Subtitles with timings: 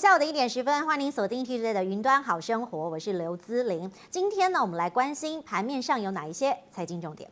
[0.00, 3.92] 下午的一点十分，欢迎您锁定 TGA 的云端好生活，我是刘姿玲。
[4.08, 7.30] 今天呢，我们来关心盘面上有哪一些财经重点。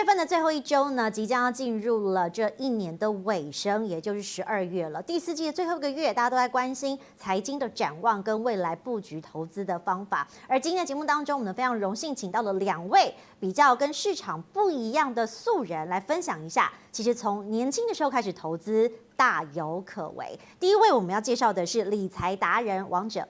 [0.00, 5.02] 月份的最后一周呢，即将要进入了这一年的尾声，也就是十二月了。
[5.02, 10.26] 第四季的最后一个月，大家都在关心财经的展望跟未来布局投资的方法。
[10.48, 20.26] 而今天的节目当中，我们非常荣幸请到了两位比较跟市场不一样的素人来分享一下，其实从年轻的时候开始投资大有可为。
[20.58, 23.22] 第一位我们要介绍的是理财达人王者。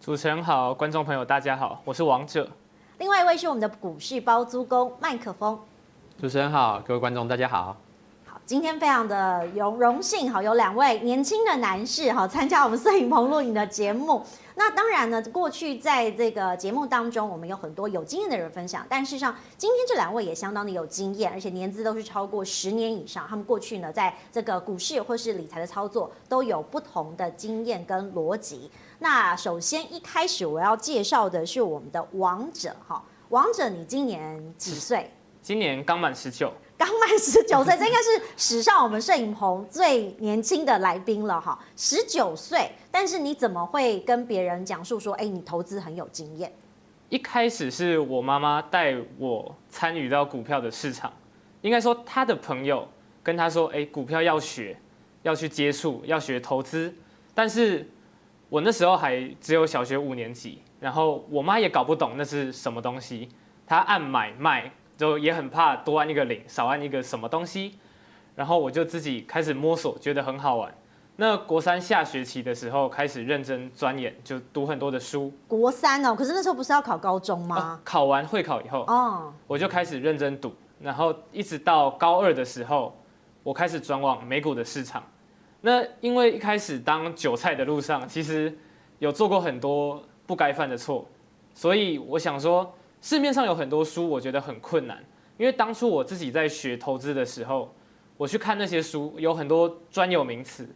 [0.00, 2.50] 主持人好，观众朋友大家好，我是王者。
[2.98, 5.56] 另外一位是我们的股市包租公麦克风。
[6.20, 7.74] 主持人好，各位观众大家好。
[8.26, 14.22] 好，今天非常的荣荣幸，好有两位年轻的男士哈参加我们摄影棚录影的节目。
[14.54, 23.26] 那当然呢，过去在这个节目当中，我们有很多有经验的人分享，但事实上今天这两位也相当的有经验，而且年资都是超过十年以上。
[23.26, 28.70] 他们过去呢，在这个股市或是理财的操作都有不同的经验跟逻辑。
[28.98, 35.10] 那首先一开始我要介绍的是我们的王者哈，王者你今年几岁？
[35.42, 41.58] 今年刚满十九，刚满十九岁，这应该是史上我们摄影棚最年轻的来宾了哈。
[41.76, 46.52] 十九岁，但是你怎么会跟别人讲述说，哎，你投资很有经验？
[47.08, 51.10] 一开始是我妈妈带我参与到股票的市场，
[51.62, 52.86] 应该说她的朋友
[53.22, 54.76] 跟她说，哎，股票要学，
[55.22, 56.94] 要去接触，要学投资。
[57.34, 57.88] 但是
[58.50, 63.28] 我那时候还只有小学五年级，然后我妈也搞不懂那是什么东西，
[63.66, 64.70] 她按买卖。
[65.00, 67.78] 就也很怕多按一个零，少按一个什么东西，
[68.36, 70.70] 然后我就自己开始摸索，觉得很好玩。
[71.16, 75.32] 那国三下学期的时候开始认真钻研，就读很多的书。
[75.48, 77.56] 国三哦，可是那时候不是要考高中吗？
[77.56, 82.94] 哦、考完会考以后，哦，我就开始认真读，然后一直到高二的时候，
[83.42, 85.02] 我开始转往美股的市场。
[85.62, 88.54] 那因为一开始当韭菜的路上，其实
[88.98, 91.08] 有做过很多不该犯的错，
[91.54, 92.70] 所以我想说。
[93.00, 95.02] 市面上有很多书，我觉得很困难，
[95.38, 97.74] 因为当初我自己在学投资的时候，
[98.16, 100.68] 我去看那些书，有很多专有名词，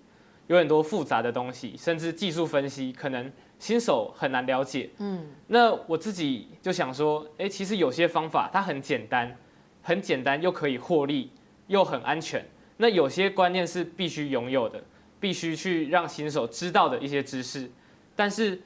[0.47, 4.89] 有很多复杂的东西，甚至技术分析，可能新手很难了解。
[4.99, 9.37] 嗯，那我自己就想说，诶，其实有些方法它很简单，
[9.83, 11.31] 很简单又可以获利，
[11.67, 12.43] 又很安全。
[12.79, 14.83] 那有些观念是必须拥有的，
[15.21, 17.71] 必须去让新手知道的一些知识，
[18.17, 18.63] 但是。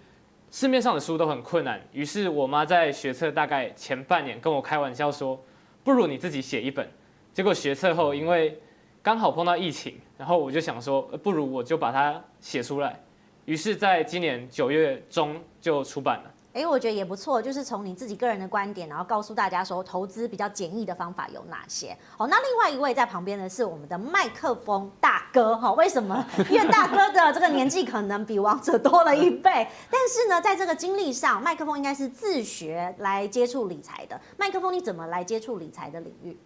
[0.51, 5.39] 市面上的书都很困难，于是我妈在学测大概前半年跟我开玩笑说
[5.85, 6.89] ：“不如你自己写一本。”
[7.35, 8.59] 结果学测后，因为
[9.03, 12.99] 刚好碰到疫情，然后我就想说：“不如我就把它写出来。”
[13.45, 16.35] 于是，在今年九月中就出版了。
[16.59, 21.97] 哎，我觉得也不错，就是从你自己个人的观点，然后告诉大家说投资比较简易的方法有哪些。
[22.17, 26.27] 好，那另外一位在旁边的是我们的麦克风大哥哈，为什么？
[26.51, 34.21] 因为大哥的这个年纪可能比王者多了一倍，但是呢，在这个经历上，麦克风应该是自学来接触理财的。
[34.37, 36.37] 麦克风，你怎么来接触理财的领域？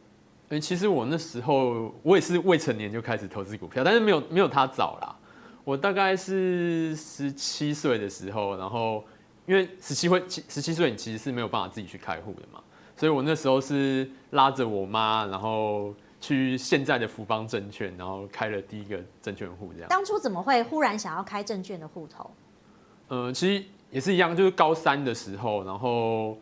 [0.50, 5.16] 哎，其实我那时候我也是未成年就开始投资股票，但是没有没有他早啦。
[5.64, 9.02] 我大概是十七岁的时候，然后。
[9.46, 12.62] 因为十七岁，十七岁你其实是没有办法自己去开户的嘛，
[12.96, 19.88] 所以我那时候是拉着我妈，然后去现在的福邦证券，然后开了第一个证券户这样。
[19.88, 22.30] 当初怎么会忽然想要开证券的户头？
[23.08, 26.38] 呃，其实也是一样，就是高三的时候，然后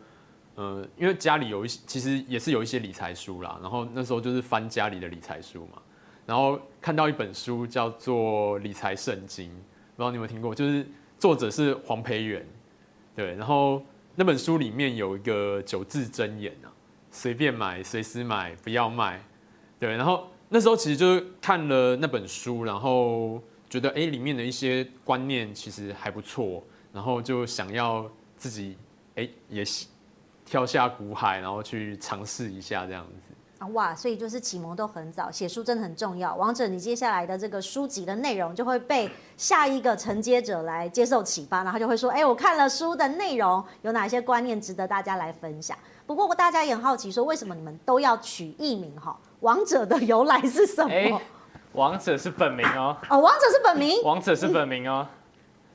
[0.53, 5.81] 呃，因为家里有一些，其实也是有一些理财书啦，然后那时候就是翻家里的理财书嘛，
[6.27, 12.45] 然后看到一本书叫做《理财圣经》，不知道你有没有听过，就是作者是黄培源。
[13.15, 13.83] 对，然后
[14.15, 16.71] 那本书里面有一个九字真言啊，
[17.11, 19.21] 随便买，随时买，不要卖。
[19.79, 26.63] 对，然后那时候其实就是看了那本书，然后觉得哎，里面的一些观念其实还不错，
[26.93, 28.77] 然后就想要自己
[29.15, 29.63] 哎也
[30.45, 33.30] 跳下股海，然后去尝试一下这样子。
[33.67, 36.35] 哇，所以就是启蒙都很早，写书真的很重要。
[36.35, 45.77] 王者，你接下来的这个书籍的内容就会被下一个承接者来接受启发，然后他就会说：“哎，我看了书的内容，有哪些观念值得大家来分享？”
[46.07, 48.93] 不过大家也很好奇，说为什么你们都要取艺名？
[48.99, 50.91] 哈，王者的由来是什么？
[50.91, 51.21] 哎，
[51.73, 52.97] 王者是本名哦。
[53.09, 54.01] 哦，王者是本名。
[54.03, 55.07] 王者是本名哦。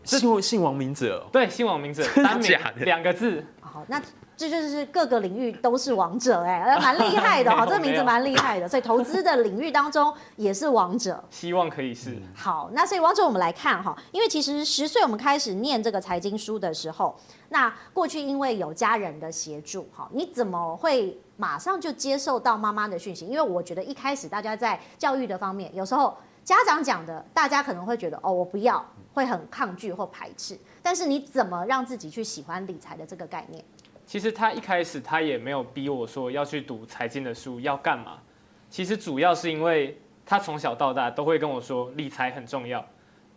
[0.05, 3.45] 姓姓王明哲，对，姓王明者，单名两个字。
[3.61, 4.03] 好，那。
[4.37, 11.23] 这就是各个领域都是王者哎， 蛮厉害的哈，这个名字蛮厉害的，所以投资的领域当中也是 王者。
[11.31, 12.17] 希望可以是。
[12.35, 17.17] 好，那所以王者我们来看哈，因为其实十岁我们开始念这个财经书的时候，
[17.49, 23.27] 那过去因为有家人的协助哈，你怎么会马上就接受到妈妈的讯息？
[23.27, 28.85] 因为我觉得一开始大家在教育的方面，有时候家长讲的，大家可能会觉得哦，我不要，
[29.15, 30.59] 会很抗拒或排斥。
[30.83, 33.65] 但是你怎么让自己去喜欢理财的这个概念？
[34.07, 38.23] 其实他一开始他也没有逼我说要去读财经的书要干嘛，
[38.71, 42.87] 其实主要是因为他从小到大都会跟我说理财很重要，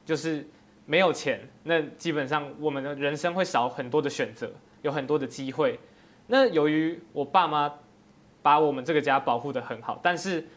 [0.05, 0.47] 就是
[0.85, 4.51] 没有钱，那基本上我们的人生会少很多的选择，
[4.83, 5.79] 有很多的机会。
[6.27, 7.73] 那由于我爸妈
[8.43, 10.47] 把我们这个家保护得很好，但是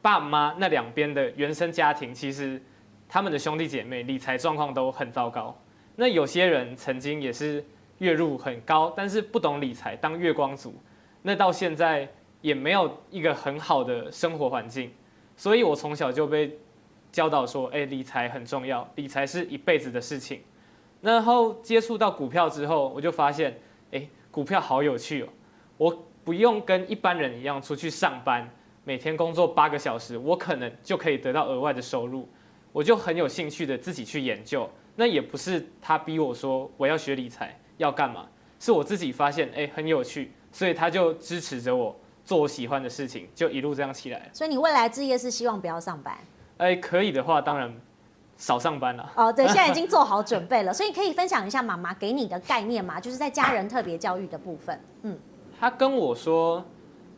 [0.00, 2.62] 爸妈那两边的原生家庭其实
[3.08, 5.60] 他们的兄弟姐妹理财状况都很糟糕。
[5.96, 7.64] 那有些人曾经也是。
[8.00, 10.74] 月入很高，但是不懂理财，当月光族，
[11.22, 12.08] 那到现在
[12.40, 14.90] 也没有一个很好的生活环境，
[15.36, 16.58] 所以我从小就被
[17.12, 20.40] 教导说，哎，理财很重要，理财是一辈子的事情。
[21.02, 23.58] 然后接触到股票之后，我就发现，
[23.92, 25.28] 哎，股票好有趣哦，
[25.76, 28.48] 我不用跟一般人一样出去上班，
[28.84, 32.26] 每天工作八个小时，我可能就可以得到额外的收入，
[32.72, 34.66] 我就很有兴趣的自己去研究。
[34.96, 37.59] 那也不是他逼我说我要学理财。
[37.80, 38.26] 要干嘛？
[38.58, 44.28] 是我自己发现，哎，很有趣，所以他就支持着我做我喜欢的事情，就一路这样起来。
[44.34, 46.14] 所以你未来置业是希望不要上班？
[46.58, 47.74] 哎，可以的话，当然
[48.36, 49.10] 少上班了。
[49.16, 53.00] 哦，对，现在已经做好准备了，所以可以分享一下妈妈给你的概念吗？
[53.00, 54.78] 就是在家人特别教育的部分。
[55.02, 55.18] 嗯，
[55.58, 56.62] 他跟我说，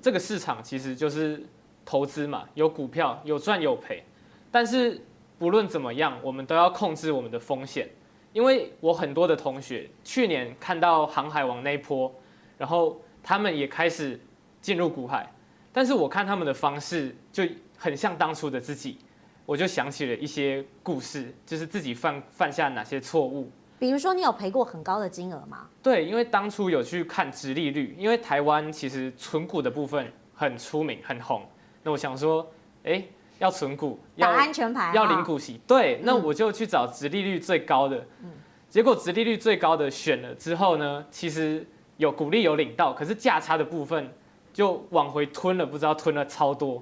[0.00, 1.44] 这个市场其实就是
[1.84, 4.04] 投资嘛，有股票，有赚有赔，
[4.52, 5.04] 但是
[5.40, 7.88] 不论怎么样，我们都要控制我们的风险。
[8.32, 12.12] 因为我很多的同学去年看到航海王那一波，
[12.56, 14.18] 然后他们也开始
[14.60, 15.30] 进入股海，
[15.72, 17.44] 但是我看他们的方式就
[17.76, 18.98] 很像当初的自己，
[19.44, 23.50] 我就想起了一些故事，就是自己犯犯下哪些错误。
[23.78, 25.68] 比如说，你有赔过很高的金额吗？
[25.82, 31.42] 对，因为当初有去看殖利率，因为台湾其实存股的部分很出名很红，
[31.82, 32.50] 那我想说，
[32.84, 33.04] 哎。
[33.42, 35.60] 要存股，要安全牌，要领股息。
[35.66, 37.96] 对，那我就去找殖利率最高的。
[38.22, 38.30] 嗯，
[38.68, 41.66] 结果殖利率最高的选了之后呢，其实
[41.96, 44.08] 有股利有领到，可是价差的部分
[44.52, 46.80] 就往回吞了，不知道吞了超多。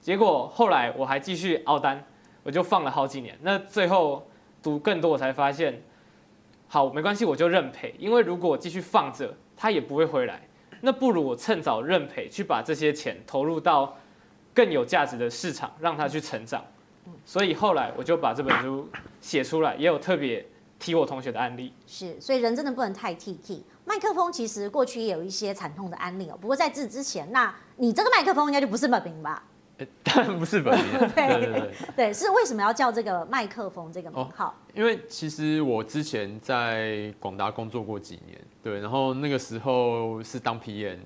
[0.00, 2.04] 结果后来我还继续凹单，
[2.42, 3.38] 我就放了好几年。
[3.42, 4.28] 那最后
[4.60, 5.80] 读更多，我才发现，
[6.66, 10.42] 好，没关系，我就认赔，因为如果我继续放着，它也不会回来。
[10.80, 13.96] 那不如我趁早认赔，去把这些钱投入到。
[14.54, 16.64] 更有价值的市场，让他去成长。
[17.26, 18.88] 所以后来我就把这本书
[19.20, 20.44] 写出来，也有特别
[20.78, 21.72] 提我同学的案例。
[21.86, 23.62] 是，所以人真的不能太 T T。
[23.84, 26.38] 麦克风其实过去也有一些惨痛的案例哦。
[26.40, 29.42] 不过在这之前，那你这个麦克风应该就不是本名吧？
[30.02, 30.98] 当然不是本名。
[31.14, 34.46] 对对对，对，是为什么要叫这个麦克风这个名号？
[34.46, 40.98] 哦，因为其实我之前在广达工作过几年，对，然后那个时候是当 PM，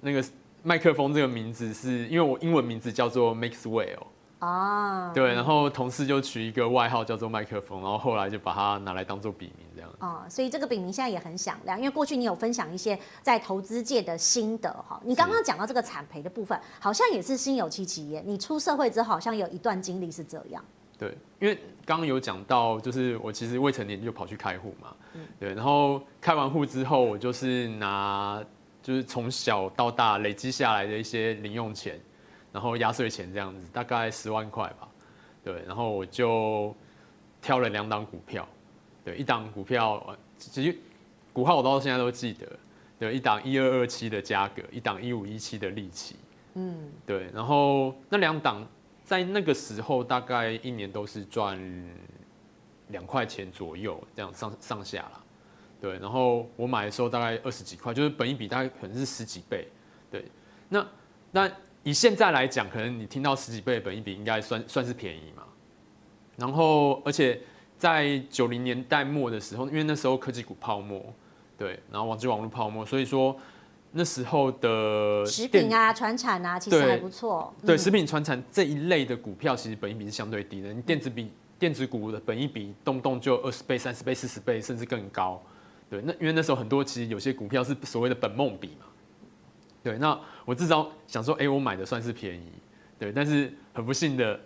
[0.00, 0.22] 那个。
[0.66, 3.98] 麦克风这个名字是因为我英文名字叫做 Maxwell
[4.38, 9.90] 啊，对，然后同事就取一个外号叫做麦克风，然后后来就把它拿来当做笔名这样。
[10.00, 14.98] 哦，所以这个笔名现在也很响亮，因为过去你有分享一些在投资界的心得哈。
[15.04, 18.22] 你刚刚讲到这个产赔的部分，好像也是心有戚戚焉。
[18.26, 20.64] 你出社会之后，好像有一段经历是这样。
[20.98, 21.54] 对，因为
[21.84, 24.94] 刚刚有讲到，就是我其实未成年就跑去开户嘛，
[25.38, 28.42] 对，然后开完户之后，我就是拿。
[28.84, 31.98] 就是从小到大累积下来的一些零用钱，
[32.52, 34.86] 然后压岁钱这样子，大概十万块吧，
[35.42, 36.76] 对，然后我就
[37.40, 38.46] 挑了两档股票，
[39.02, 40.78] 对，一档股票其实
[41.32, 42.46] 股号我到现在都记得，
[42.98, 46.16] 对，一档一二二七的价格，一档一五一七的利息，
[46.52, 48.68] 嗯，对，然后那两档
[49.02, 51.58] 在那个时候大概一年都是赚
[52.88, 55.23] 两块钱左右，这样上上下啦。
[55.84, 59.68] 对，然后我买的时候大概二十几块，就是本一比大概可能是十几倍。
[60.10, 60.24] 对，
[60.70, 60.86] 那
[61.30, 61.50] 那
[61.82, 65.42] 以现在来讲，可能你听到十几倍的本一比，应该算算是便宜嘛。
[66.38, 67.38] 然后，而且
[67.76, 71.04] 在九零年代末的时候，因为那时候科技股泡沫，
[71.58, 73.36] 对，然后网际网络泡沫，所以说
[73.92, 77.52] 那时候的食品啊、传产啊，其实还不错。
[77.66, 80.72] 对，食品传产这一类的股票，其实本益比是相对低的。
[80.72, 85.42] 你电子比电子股的本益比动不动就二十倍、三十倍、四十倍，甚至更高。
[85.88, 88.86] 对，那因为那时候很多其实有些股票是所谓的本梦比嘛，
[89.82, 92.52] 对，那我至少想说，哎，我买的算是便宜，
[92.98, 94.40] 对，但是很不幸的，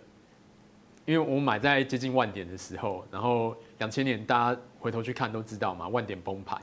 [1.05, 6.61] 因为我买在接近万点的时候，然后两千年大家回头去看都知道嘛，万点崩盘，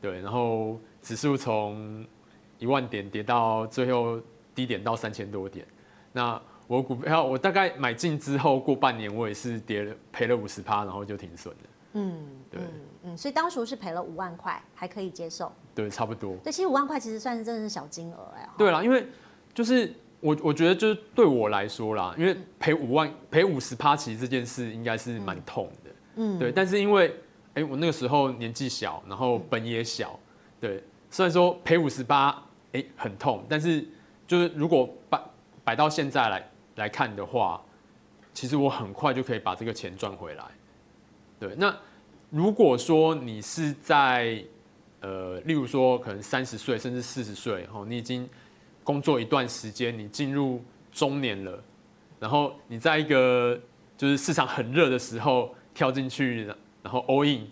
[0.00, 2.04] 对，然后指数从
[2.58, 4.20] 一万点跌到最后
[4.54, 5.64] 低点到三千多点，
[6.12, 11.60] 那我股票我大概买进之后过半年我也是跌了赔了五十趴，然后就停损了。
[11.94, 12.68] 嗯，对，嗯，
[13.02, 15.52] 嗯，所以当时是赔了五万块，还可以接受。
[15.74, 16.36] 对，差不多。
[16.42, 18.48] 对，其实五万块其实算是真的是小金额哎。
[18.56, 19.06] 对啦，因为
[19.54, 25.90] 就是我我觉得就是对我来说啦，因为赔五万赔五十趴，其实这件事应该是蛮痛的。
[26.16, 26.50] 嗯，对。
[26.50, 27.08] 但是因为
[27.54, 30.18] 哎、欸，我那个时候年纪小，然后本也小，
[30.60, 30.82] 对。
[31.10, 33.86] 虽然说赔五十八，哎，很痛，但是
[34.26, 35.20] 就是如果摆
[35.64, 37.62] 摆到现在来来看的话，
[38.34, 40.44] 其实我很快就可以把这个钱赚回来。
[41.40, 41.74] 对，那
[42.30, 44.44] 如果说你是在
[45.00, 48.28] 呃，例如说可能三十岁甚至四十岁，吼，你已经
[48.84, 51.62] 工作一段时间，你进入中年了，
[52.18, 53.58] 然后你在一个
[53.96, 56.44] 就是市场很热的时候跳进去，
[56.82, 57.46] 然后 all in，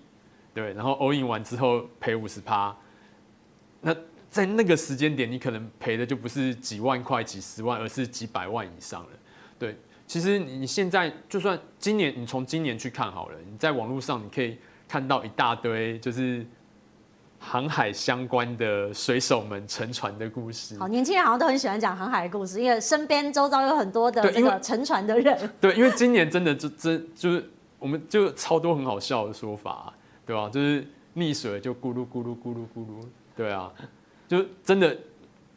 [0.52, 2.76] 对，然后 all in 完之后赔五十趴，
[3.80, 3.96] 那
[4.28, 9.10] 在那个时间点，你可能赔的就不是几万块、几十万，而是几百万以上了，
[9.58, 9.76] 对。
[10.06, 16.46] 其实你现在就算今年，你从今年去看好了，你在网络上你可以看到一大堆就是
[17.40, 20.78] 航海相关的水手们沉船的故事。
[20.78, 25.50] 好，年轻人好像都很喜欢讲航海的故事，因为身边周遭有很多的这个沉船的人。
[25.60, 29.92] 对，因为今年真的就真就是我们就超多很好笑的说法，
[30.24, 30.48] 对吧？
[30.48, 30.86] 就是
[31.16, 33.04] 溺水就咕噜咕噜咕噜咕噜，
[33.36, 33.72] 对啊，
[34.28, 34.96] 就真的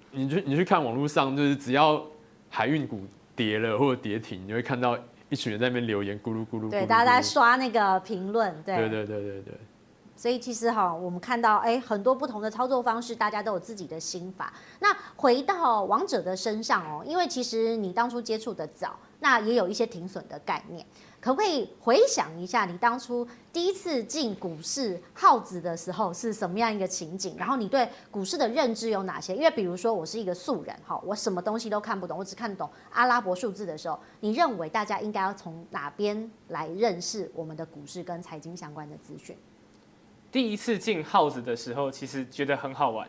[0.10, 2.03] 你去你去看网络上，就是只要
[2.50, 3.03] 海运股。
[3.39, 6.69] 跌了或者跌停，你会看到一群人在那边留言，咕噜咕噜。
[6.69, 8.53] 对，大家在刷那个评论。
[8.63, 9.53] 对，对对对对对。
[10.13, 14.51] 所以其实哈，我们看到哎，很多不同的操作方式，大家都有自己的心法。
[14.81, 20.86] 那回到王者的身上哦，因为其实你当初接触的早，那也有一些停损的概念。
[21.22, 27.36] 可不可以回想一下，你当初第一次进股市号子的时候是什么样一个情景？
[27.38, 29.36] 然后你对股市的认知有哪些？
[29.36, 39.36] 因为比如说我是一个素人，哈，我什么东西都看不懂，我只看懂阿拉伯数字的时候，你认为大家应该要从哪边来认识我们的股市跟财经相关的资讯？
[40.32, 43.06] 第一次进号子的时候，其实觉得很好玩，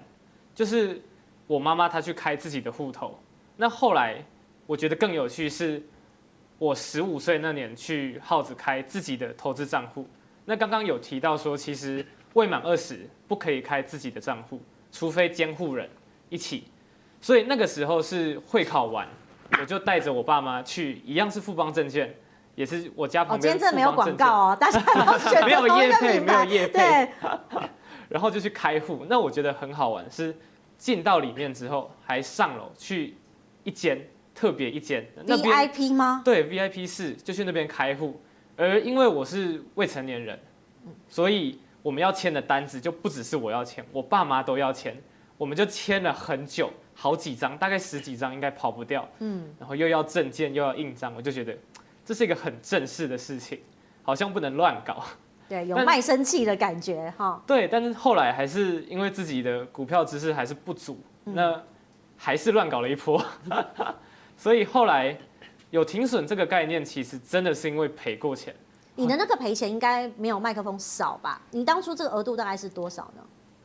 [0.52, 1.00] 就是
[1.46, 3.16] 我妈妈她去开自己的户头。
[3.56, 4.24] 那后来
[4.66, 5.80] 我觉得更有趣是。
[6.60, 10.06] 我十五岁那年去耗子开自己的投资账户，
[10.44, 14.60] 那刚刚有提到说，其实未满二十不可以开自己的账户，
[14.92, 15.88] 除非监护人
[16.28, 16.64] 一起。
[17.18, 19.08] 所以那个时候是会考完，
[19.58, 22.14] 我就带着我爸妈去，一样是富邦证券，
[22.54, 23.54] 也是我家旁边。
[23.54, 27.08] 哦，今天这没有广告哦，大家都 选没有业配，没有业配。
[28.10, 30.36] 然后就去开户，那我觉得很好玩，是
[30.76, 33.16] 进到里面之后，还上楼去
[33.64, 33.98] 一间。
[34.34, 36.22] 特别一间，VIP 吗？
[36.24, 38.20] 对，VIP 室就去那边开户。
[38.56, 40.38] 而因为我是未成年人，
[41.08, 44.96] 所以我们要签的单子就不只是我要签，我爸妈都要签。
[45.38, 49.08] 我们就签了很久，好几张，大概十几张，应该跑不掉。
[49.20, 51.56] 嗯，然后又要证件，又要印章，我就觉得
[52.04, 53.58] 这是一个很正式的事情，
[54.02, 55.02] 好像不能乱搞。
[55.48, 57.42] 对，有卖身契的感觉哈。
[57.46, 61.62] 对，但是后来还是因为自己的股票知识还是不足，那
[62.18, 63.24] 还是乱搞了一波。
[64.40, 65.14] 所以后来
[65.68, 68.54] 有停损这个概念，其实真的是因为赔过钱。
[68.94, 71.42] 你的那个赔钱应该没有麦克风少吧？
[71.50, 73.22] 你当初这个额度大概是多少呢？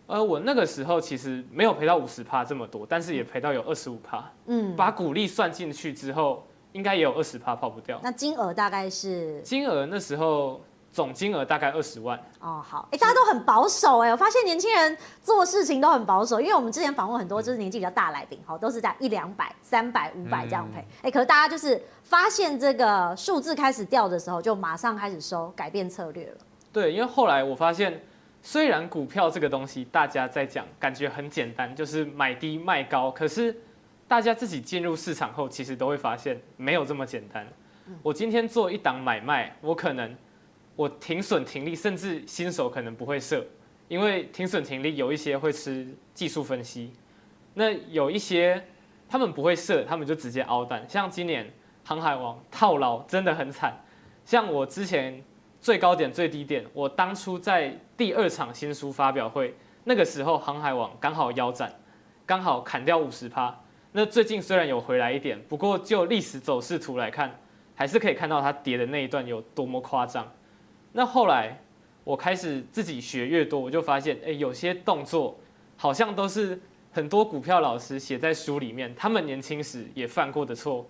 [0.07, 4.29] 呃，我那个时候其实没有赔到五十趴这么多，但是也赔到有二十五趴。
[4.47, 7.97] 嗯，把股利算进去之后，应该也有二十趴跑不掉。
[8.03, 9.39] 那金额大概是？
[9.43, 10.59] 金额那时候。
[10.95, 26.37] 总金额大概二十万哦，好，哎，大家都很保守哎，我发现年轻人做事情都很保守，因为我们之前访问很多就是年纪比较大来宾，好，都是在一两百、三百、五百这样赔，哎，可是大家就是发现这个数字开始掉的时候，就马上开始收，改变策略了。
[26.71, 28.01] 对，因为后来我发现，
[28.41, 33.53] 虽然股票这个东西大家在讲，感觉很简单，就是买低卖高，可是
[34.07, 37.45] 大家自己进入市场后，其实都会发现没有这么简单。
[38.01, 40.15] 我今天做一档买卖，我可能。
[40.75, 43.45] 我停损停利，甚至新手可能不会设，
[43.87, 46.91] 因为停损停利有一些会吃技术分析，
[47.53, 48.61] 那有一些
[49.07, 50.85] 他们不会设，他们就直接凹单。
[50.89, 51.49] 像今年
[51.83, 53.73] 航海王套牢真的很惨，
[54.25, 55.23] 像我之前
[55.61, 59.55] 最高点最低点，我当初在第二场新书发表会
[59.85, 61.73] 那个时候，航海王刚好腰斩，
[62.25, 63.57] 刚好砍掉五十趴。
[63.93, 67.39] 那最近虽然有回来一点，不过就历史走势图来看，
[67.75, 70.29] 还是可以看到它跌的那一段有多么夸张。
[70.97, 71.59] 那后来，
[72.05, 75.37] 我开始自己学越多，我就发现，哎，有些动作
[75.75, 76.57] 好像都是
[76.89, 80.87] 很多股票老师写在书里面，他们年轻时也犯过的错。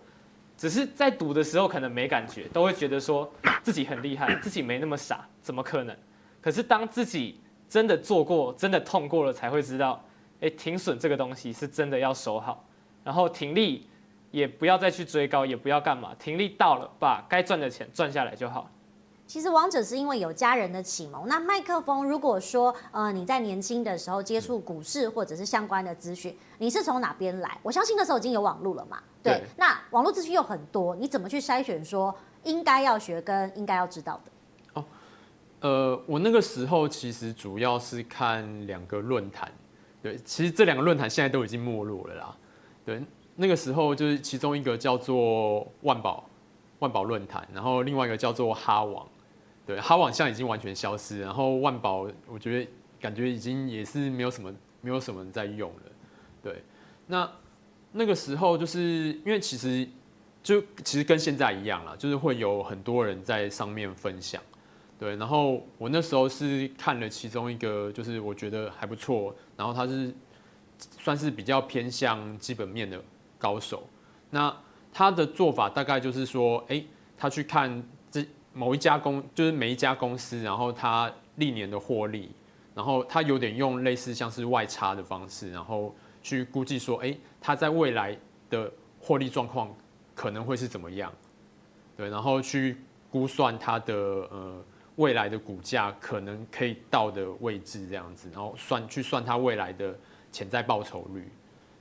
[0.56, 3.28] 只是在赌的时候可能没感觉，都会觉得说
[3.64, 5.98] 自己很厉害，自己没那么傻，怎么可能？
[6.40, 10.00] 可是当自己真的做过，真的痛过了，才会知道，
[10.40, 12.64] 哎，停损这个东西是真的要守好，
[13.04, 13.88] 然后停利
[14.30, 18.70] 也不要再去追高，也不要干嘛，停利到了，把该赚的钱赚下来就好。
[19.27, 21.27] 其实王者是因为有家人的启蒙。
[21.27, 27.58] 那麦克风，如果说呃你在年轻的时候接触股市或者是相关的资讯，你是从哪边来？
[27.63, 29.00] 我相信那时候已经有网络了嘛。
[29.24, 29.34] 对。
[29.34, 34.32] 对，那网络资讯又很多，你怎么去筛选说应该要学跟应该要知道的？
[34.79, 34.86] 哦，
[35.62, 39.51] 呃，我那个时候其实主要是看两个论坛。
[40.03, 42.38] 对，其实这两个论坛现在都已经没落了啦。
[42.86, 43.03] 对，
[43.36, 46.24] 那个时候就是其中一个叫做万宝
[46.77, 49.03] 万宝论坛，然后另外一个叫做哈网。
[49.65, 55.81] 对，哈网现在已经完全消失，然后万宝，我觉得感觉已经也是没有什么，没有什么人在用了。
[56.43, 56.62] 对，
[57.07, 57.27] 那
[57.91, 59.88] 那个时候就是因为其实
[60.43, 64.39] 就其实跟现在一样啦，就是会有很多人在上面分享。
[65.00, 70.13] 对，然后我那时候是看了其中一个，就是我觉得还不错，然后他是
[71.00, 73.01] 算是比较偏向基本面的
[73.39, 73.89] 高手。
[74.29, 74.55] 那
[74.93, 76.84] 他的做法大概就是说，哎，
[77.17, 77.84] 他去看。
[78.58, 82.32] 某一家公就是每一家公司，然后它历年的获利，
[82.74, 85.94] 然后它有点用类似像是外差的方式，然后
[86.24, 88.18] 去估计说，哎，它在未来
[88.50, 89.76] 的获利状况
[90.16, 91.12] 可能会是怎么样？
[91.98, 92.78] 对，然后去
[93.12, 94.64] 估算它的呃
[94.96, 99.94] 未来的股价可能可以到的位置这样子，然后算去算它未来的
[100.32, 101.30] 潜在报酬率。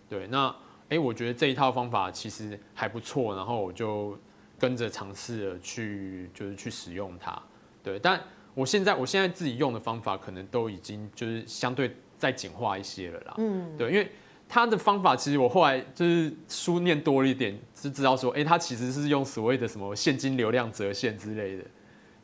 [0.09, 0.53] 对，那
[0.89, 4.19] 哎，我觉得这一套方法其实还不错，然后我就。
[4.65, 7.39] 跟着尝试了去，就是去使用它，
[7.83, 7.99] 对。
[7.99, 8.19] 但
[8.55, 13.35] 我现在，我现在自己用的方法，可能都已经就是相对再简化一些了啦。
[13.37, 14.11] 嗯，对，因为
[14.49, 21.65] 他的方法，其实我后来就是书念多了一点，是知道说，哎、欸，他其实是用所谓的什么现金流量折现之类的。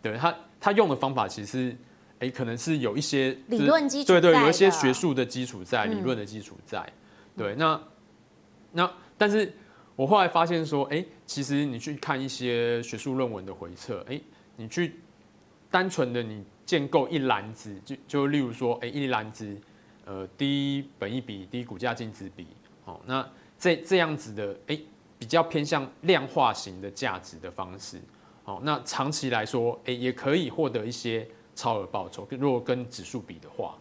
[0.00, 1.76] 对他，他用的方法其实，
[2.20, 6.90] 哎、欸，可能是有一些理论基础，对，对对，有一些学术的基础在，理论的基础在。
[7.36, 7.78] 对，那
[8.72, 9.52] 那但是。
[9.96, 14.18] 我后来发现说，哎，其实你去看一些学术论文的回测，哎，
[14.56, 14.96] 你去
[15.70, 19.54] 单纯的你建构一篮子，就就例如说，哎，一篮子，
[20.06, 22.46] 呃，低本益比、低股价净值比，
[22.86, 24.80] 哦，那这这样子的，哎，
[25.18, 28.00] 比较偏向量化型的价值的方式，
[28.44, 33.76] 哦，那长期来说，哎，也可以获得一些超额报酬，如果跟指数比的话。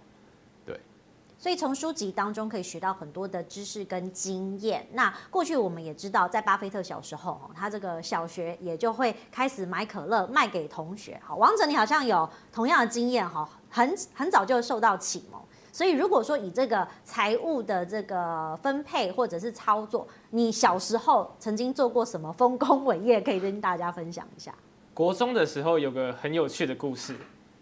[1.40, 4.86] 所以从书籍当中可以学到很多的知识跟经验。
[4.92, 11.18] 那过去我们也知道，在巴菲特小时候，他这个小学也就会开始买可乐卖给同学。
[11.24, 15.42] 好，王者你好像有同样的经验哈，很很早就受到启蒙。
[15.72, 24.54] 所以如果说以这个财务的这个分配或者是操作，你小时候曾经做过什么丰功伟业，可以跟大家分享一下？
[24.94, 27.16] 国中的时候有个很有趣的故事。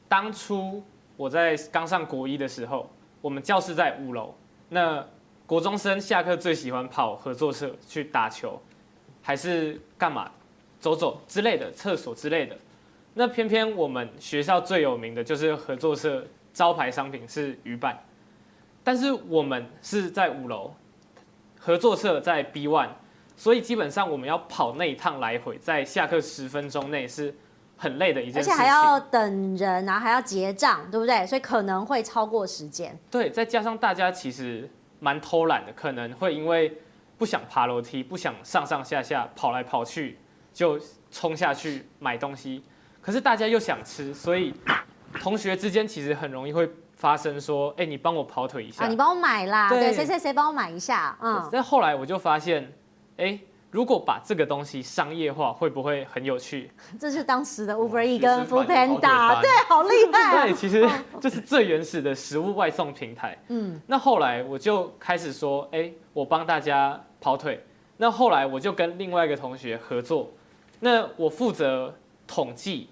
[0.09, 0.81] 当初
[1.15, 2.89] 我在刚上国一的时候。
[3.21, 4.33] 我们教室在五楼，
[4.69, 5.05] 那
[5.45, 8.61] 国中生下课最喜欢跑合作社去打球，
[9.21, 10.29] 还是干嘛，
[10.79, 12.57] 走走之类的，厕所之类的。
[13.13, 17.97] 那偏偏我们学校最有名的就是合作社招牌商品是鱼板，
[18.83, 20.73] 但是我们是在五楼，
[21.59, 22.89] 合作社在 B one，
[23.35, 27.33] 所以基本上我们要跑那一趟来回，在下课十分钟内是。
[27.77, 31.25] 很累的一件事情，而且还要等人，然后还要结账，对不对？
[31.27, 32.97] 所以可能会超过时间。
[33.11, 36.81] 对，再加上大家其实蛮偷懒的，可能会因为
[37.17, 40.17] 不想爬楼梯，不想上上下下跑来跑去，
[40.51, 40.79] 就
[41.11, 42.63] 冲下去买东西。
[42.99, 44.53] 可是大家又想吃，所以
[45.21, 49.69] 同学之间其实很容易会发生说：“哎，你帮我跑腿一下，啊、你帮我买啦。
[49.69, 51.17] 对”对，谁谁谁帮我买一下。
[51.21, 51.47] 嗯。
[51.51, 52.73] 但后来我就发现，
[53.17, 53.39] 哎。
[53.69, 56.71] 如果把这个东西商业化，会不会很有趣？
[56.97, 60.47] 这是当时的 Uber Eats 跟 Foodpanda，对，好厉害。
[60.47, 63.37] 对，其实这是最原始的食物外送平台。
[63.49, 67.61] 嗯，那后来我就开始说，哎，我帮大家跑腿。
[67.97, 70.31] 那后来我就跟另外一个同学合作，
[70.79, 71.93] 那我负责
[72.25, 72.87] 统计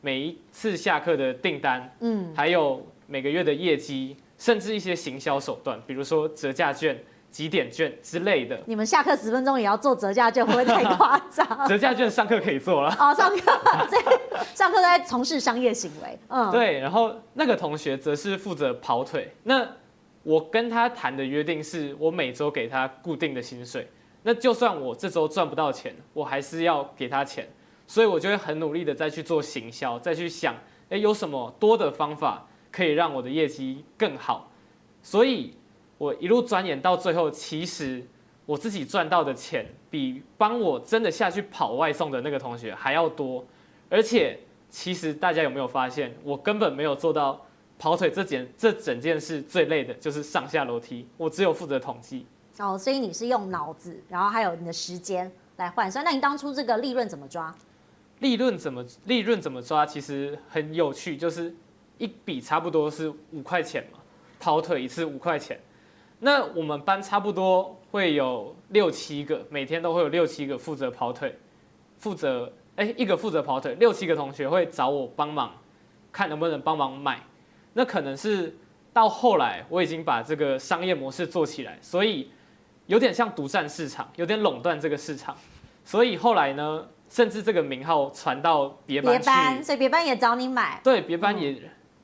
[0.00, 6.98] 每一次下课的订单，嗯，还有每个月的业绩，甚至一些行销手段，比如说折价券。
[7.30, 11.46] 几点券之类的，你们下课十分钟也要做折价券，会不会太夸张？
[11.68, 12.90] 折价券上课可以做了。
[12.98, 13.36] 哦，上课
[13.90, 13.98] 在，
[14.54, 16.18] 上课在从事商业行为。
[16.28, 16.78] 嗯，对。
[16.78, 19.34] 然后那个同学则是负责跑腿。
[19.42, 19.68] 那
[20.22, 23.86] 我跟他谈的约定是，我每周给他固定的薪水。
[24.22, 27.46] 那就算我这周赚不到钱，我还是要给他钱。
[27.86, 30.54] 所以我就会很努力的再去做行销，再去想，
[30.88, 34.50] 哎，有什么多的方法可以让我的业绩更好？
[35.02, 35.54] 所以。
[35.98, 38.04] 我一路钻研到最后，其实
[38.44, 43.44] 我自己赚到的钱比帮我真的下去跑外送的那个同学还要多，
[43.88, 47.44] 而且其实大家有没有发现，我根本没有做到
[47.78, 52.26] 跑腿这件这整件事最累的就是上下楼梯，我只有负责统计。
[52.58, 56.04] 哦，所以你是用脑子，然后还有你的时间来换算。
[56.04, 57.54] 那你当初这个利润怎么抓？
[58.20, 59.84] 利润怎么利润怎么抓？
[59.84, 61.54] 其实很有趣，就是
[61.98, 63.98] 一笔差不多是五块钱嘛，
[64.40, 65.60] 跑腿一次五块钱。
[66.18, 71.38] 那我们班差不多会有六七个，每天都会有六七个负责跑腿，
[71.98, 75.52] 负责哎一个负责跑腿，六七个同学会找我帮忙，
[76.10, 77.20] 看能不能帮忙买。
[77.74, 78.56] 那可能是
[78.94, 82.30] 到后来我已经把这个商业模式做起来，所以
[82.86, 85.36] 有点像独占市场，有点垄断这个市场。
[85.84, 90.80] 所以后来呢，甚至这个名号传到别班去，别班，所以别班也找你买。
[90.82, 91.54] 对，别班也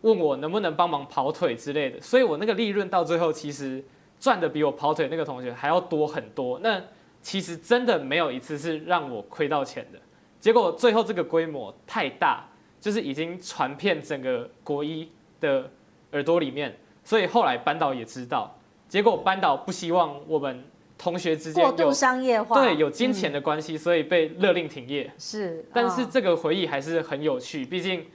[0.03, 1.98] 问我能不能帮忙跑腿之类的。
[2.03, 3.83] 所以我那个利润到最后其实。
[4.22, 6.80] 赚的比我跑腿那个同学还要多很多，那
[7.20, 9.98] 其实真的没有一次是让我亏到钱的。
[10.38, 12.44] 结果最后这个规模太大，
[12.80, 15.68] 就是已经传遍整个国一的
[16.12, 18.56] 耳朵里面，所以后来班导也知道。
[18.88, 20.62] 结果班导不希望我们
[20.96, 25.12] 同学之间过度商业化，对，有金钱的关系，所以被勒令停业。
[25.18, 28.06] 是，但是这个回忆还是很有趣，毕竟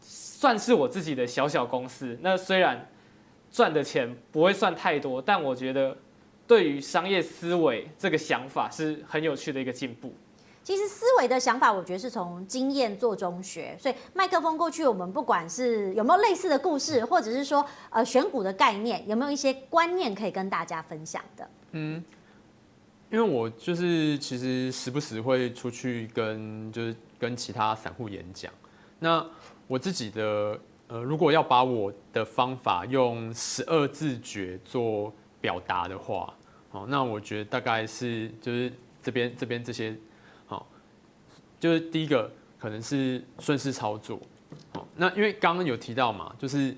[0.00, 2.18] 算是我自己的小小公司。
[2.20, 2.89] 那虽然。
[3.50, 5.96] 赚的钱不会算太多，但我觉得
[6.46, 10.12] 对于商业思维这个想法是很有趣的一个进步。
[10.62, 13.76] 其实思维的想法，我觉得是从经验做中学。
[13.80, 21.50] 所以麦克风过去，我们不管是有没有类似的故事，或者是说呃选股的概念，有没有一些观念可以跟大家分享的？
[21.72, 22.04] 嗯，
[23.10, 28.52] 因为我就是其实时不时会出去跟就是跟其他散户演讲，
[29.00, 29.26] 那
[29.66, 30.56] 我自己的。
[30.90, 36.34] 呃，如果要把我的方法用十二字诀做表达的话，
[36.68, 39.96] 好，那我觉得大概是就是这边这边这些，
[40.46, 40.66] 好，
[41.60, 44.18] 就是第一个可能是顺势操作，
[44.74, 46.76] 好，那因为刚刚有提到嘛，就是，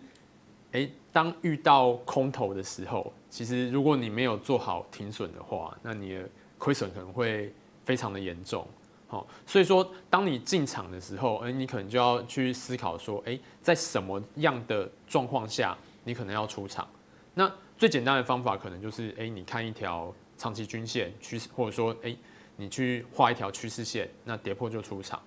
[0.72, 7.50] 哎，当遇到空头的时候，其实如果你没有做好停损的话，那你的亏损可能会
[7.86, 8.68] 非常的严重。
[9.12, 16.88] 好，所以说，当你进场的时候，哎，你可能就要去思考说，哎，在什么样的状况下，你可能要出场。
[17.34, 22.16] 那最简单的方法，可能就是，哎，你看一条长期均线趋势，或者说，哎，
[22.56, 25.20] 你去画一条趋势线，那跌破就出场。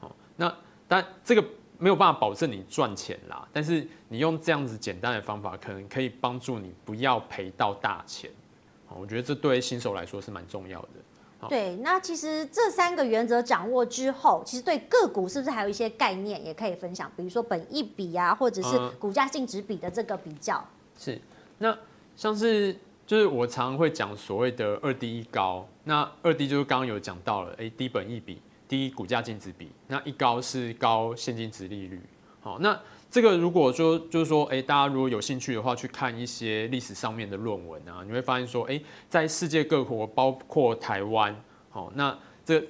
[0.00, 0.52] 好，那
[0.88, 1.44] 但这个
[1.78, 8.28] 没有办法保证你赚钱啦，但是你用这样子简单的方法，可能可以帮助你不要赔到大钱。
[8.88, 10.88] 好，我觉得这对新手来说是蛮重要的。
[11.46, 17.08] 对，那其实这三个原则掌握之后，其实对个股是不是还有一些概念也可以分享？
[17.16, 20.56] 比如说本益比啊，或者是股价净值比的这个比较。
[20.56, 20.66] 嗯、
[20.98, 21.20] 是，
[21.58, 21.78] 那
[22.16, 32.00] 像是就是我常常会讲所谓的二低一高，那二低就是刚刚有讲到了，哎，低本益比，低股价净值比，那一高是高现金值利率。
[32.40, 32.76] 好，那
[33.10, 41.34] 这个如果说就是说，哎，大家如果有兴趣的话，去看一些历史上面的论文啊，你会发现说，哎，在世界各国，包括台湾，
[41.70, 42.62] 好，那这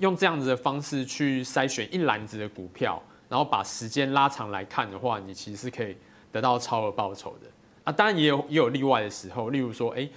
[0.00, 5.96] 用这样子的方式去筛选一篮子的股票，然后把时间拉长来看的话，你其实是可以
[6.32, 7.46] 得到超额报酬的
[7.84, 7.92] 啊。
[7.92, 10.08] 当然也有也有例外的时候，例如说，哎，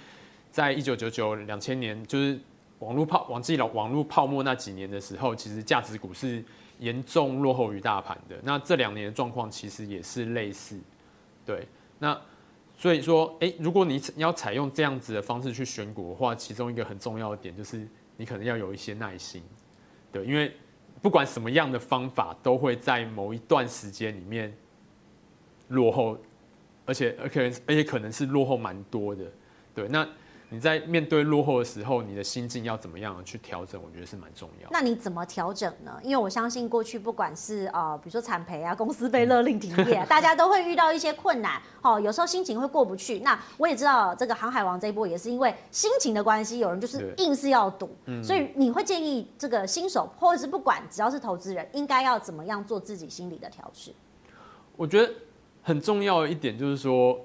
[0.50, 2.36] 在一九九九两千年，就是
[2.80, 6.44] 网络泡网际了网络泡沫那几年的时候，其实价值股是。
[6.80, 10.76] 严重落后于大盘的，那这两年的状况其实也是类似，
[11.46, 12.20] 对，那
[12.76, 19.42] 所以说，哎，如果你要采用这样子的方式去选股的话，其中一个很重要的点就是你可能要有一些耐心，
[20.10, 20.52] 对，因为
[21.00, 24.52] 不管什么样的方法，都会在某一段时间里面
[25.68, 26.18] 落后，
[26.84, 29.24] 而且而且而且可能是落后蛮多的，
[29.74, 30.08] 对，那。
[30.52, 33.80] 你在面对落后的时候，你的心境要怎么样去调整？
[33.80, 34.68] 我觉得是蛮重要。
[34.72, 35.96] 那你怎么调整呢？
[36.02, 41.62] 因为我相信过去不管是呃，比如说惨赔啊，公司被勒令停业，大家 都会遇到一些困难。
[41.82, 43.20] 哦，有时候心情会过不去。
[43.20, 47.88] 那我也知道这个航海王这一波也是因为心情的关系，有人就是硬是要赌。
[48.20, 53.92] 所以你会建议这个新手或者是不管只要是投资人，应该要怎么样做自己心理的调试？
[54.76, 55.12] 我觉得
[55.62, 57.16] 很重要的一点就是说。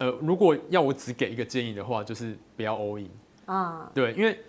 [0.00, 3.10] 呃，如果要我只给一个建议的话，就是不要 all in
[3.44, 3.90] 啊。
[3.94, 4.40] 对，因为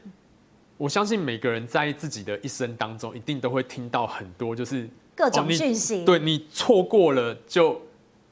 [0.78, 6.04] 我相信每个人在自己的一生当中，一定都会听到很多就是各种讯息。
[6.04, 7.82] 哦、对，你错过了就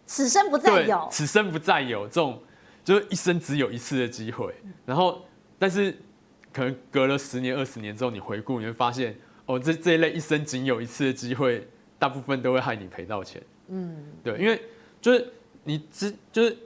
[0.06, 2.42] 此生不再有，此生不再有这种，
[2.86, 4.56] 就是一生只有一次的机会。
[4.86, 5.22] 然后，
[5.58, 5.94] 但是
[6.54, 9.14] 可能隔了十年、二十年之后，你回顾，你会发现，
[9.46, 13.44] 哦，这这一类一生仅有一次的机会，大部分都会害你赔到钱。
[13.68, 14.62] 嗯，对，因为
[15.02, 15.34] 就是
[15.66, 16.58] 你只就是。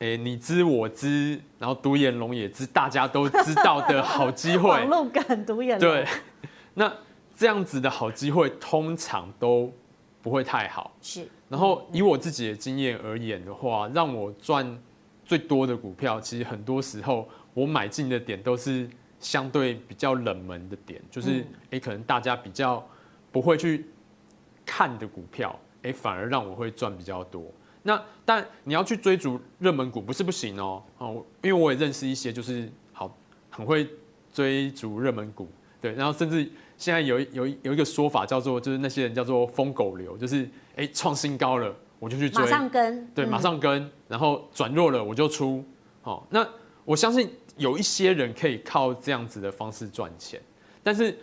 [0.00, 4.68] 欸，你知我知，然后独眼龙也知，大家都知道的好机会。
[4.70, 5.90] 网路感独眼龙。
[5.90, 6.06] 对，
[6.74, 6.92] 那
[7.36, 9.72] 这样子的好机会通常都
[10.22, 10.92] 不会太好。
[11.02, 11.26] 是。
[11.48, 14.78] 然后以我自己的经验而言的话，让我赚
[15.24, 22.86] 最多的股票，其实很多时候我买进的点都是相对比较冷门的点，就是哎，可能大家比较
[23.32, 23.86] 不会去
[24.64, 27.42] 看的股票，哎，反而让我会赚比较多。
[27.88, 30.82] 那但你要去追逐热门股不是不行哦。
[30.98, 33.10] 哦，因为我也认识一些就是好
[33.48, 33.88] 很会
[34.30, 35.48] 追逐热门股，
[35.80, 36.46] 对，然后甚至
[36.76, 40.46] 现在有有有一个说法叫做就是那些人叫做疯狗流，就是
[40.76, 45.64] 哎创新高了我就去追，马上跟，对，马上跟，然后转弱了我就出，
[46.02, 46.46] 好，那
[46.84, 50.38] 我相信有一些人可以靠这样子的方式赚钱，
[50.82, 51.16] 但是。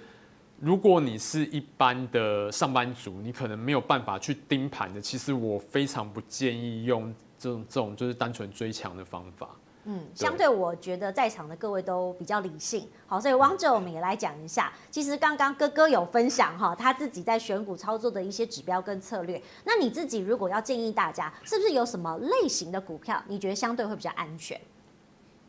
[0.65, 4.99] 如果你是一般的上班族，你可能没有办法去盯盘的。
[4.99, 9.47] 其实我非常不建议用这种这种就是单纯追强的方法。
[9.84, 12.89] 嗯，相对我觉得在场的各位都比较理性。
[13.06, 14.73] 好，所以王哲我们也来讲一下。
[14.89, 19.39] 其实刚刚哥哥有分享哈，他自己在选股操作的一些指标跟策略。
[19.63, 24.60] 那你自己如果要建议大家，是不是有什么类型的股票，你觉得相对会比较安全？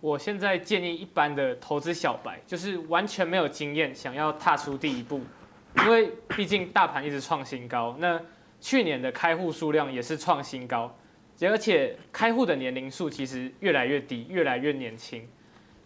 [0.01, 5.23] 我现在建议一般的投资小白，就是完全没有经验，想要踏出第一步，
[5.79, 8.21] 因为毕竟大盘一直创新高，那
[8.61, 10.95] 去年的开户数量也是创新高，
[11.41, 15.27] 而且开户的年龄数其实越来越低，越来越年轻。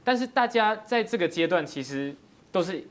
[0.03, 2.14] 但是大家在这个阶段其实
[2.51, 2.85] 都是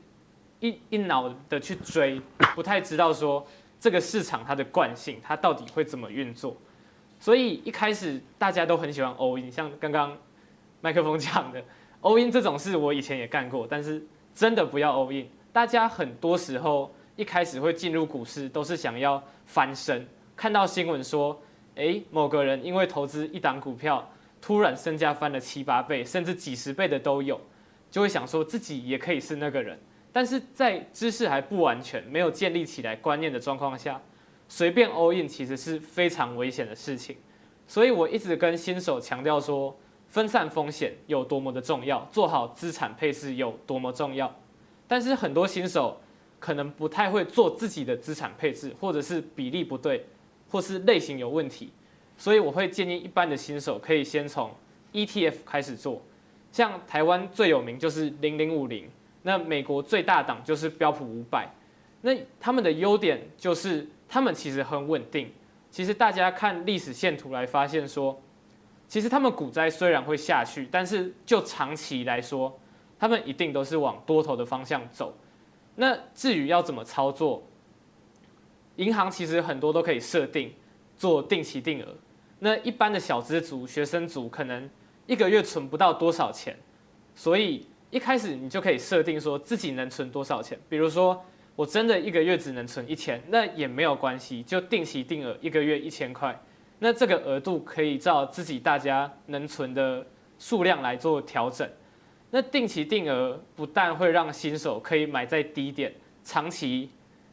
[0.60, 2.20] 一一脑的去追，
[2.54, 3.46] 不太知道说
[3.78, 6.56] 这个市场它的惯性，它到底会怎么运作。
[7.18, 10.16] 所以一开始大家都很喜欢 all in，像刚刚。
[10.80, 11.62] 麦克风讲的
[12.00, 14.02] all in 这种事，我以前也干过，但是
[14.34, 15.26] 真的不要 all in。
[15.52, 20.06] 大家很多时候一开始会进入股市，都是想要翻身。
[20.34, 21.38] 看到新闻说，
[21.74, 24.08] 诶，某个人因为投资一档股票，
[24.40, 27.38] 突然身价翻了七八倍，甚至几十倍的都有，
[27.90, 29.78] 就会想说自己也可以是那个人。
[30.12, 34.00] 但是在知识还不完全、没有建立起来观念的状况下，
[34.48, 37.16] 随便 all in 其实是非常危险的事情。
[37.66, 39.76] 所以我一直跟新手强调说。
[40.10, 44.30] 分散风险有多么的重要，做好资产配置有多么重要。
[44.88, 46.00] 但是很多新手
[46.40, 50.04] 可能不太会做自己的资产配置，或者是比例不对，
[50.50, 51.70] 或是类型有问题。
[52.18, 54.50] 所以我会建议一般的新手可以先从
[54.92, 56.02] ETF 开始做。
[56.50, 58.90] 像台湾最有名就是零零五零，
[59.22, 61.48] 那美国最大档就是标普五百。
[62.00, 65.30] 那他们的优点就是他们其实很稳定。
[65.70, 68.20] 其实大家看历史线图来发现说。
[68.90, 72.58] 其实他们股灾虽然会下去，但是就长期来说，
[72.98, 75.16] 他们一定都是往多头的方向走。
[75.76, 77.40] 那至于要怎么操作，
[78.74, 80.52] 银行其实很多都可以设定
[80.96, 81.86] 做定期定额。
[82.40, 84.68] 那一般的小资族、学生族可能
[85.06, 86.58] 一个月存不到多少钱，
[87.14, 90.58] 所以一开始你就可以设定说自己能存多少钱。
[90.68, 91.24] 比如说
[91.54, 96.36] 我真的一个月只能存一千，那也没有关系，就定期定额一个月一千块。
[96.80, 100.04] 那这个额度可以照自己大家能存的
[100.38, 101.68] 数量来做调整。
[102.30, 105.92] 那定期定额不但会让新手可以买在低点，
[106.24, 106.88] 长期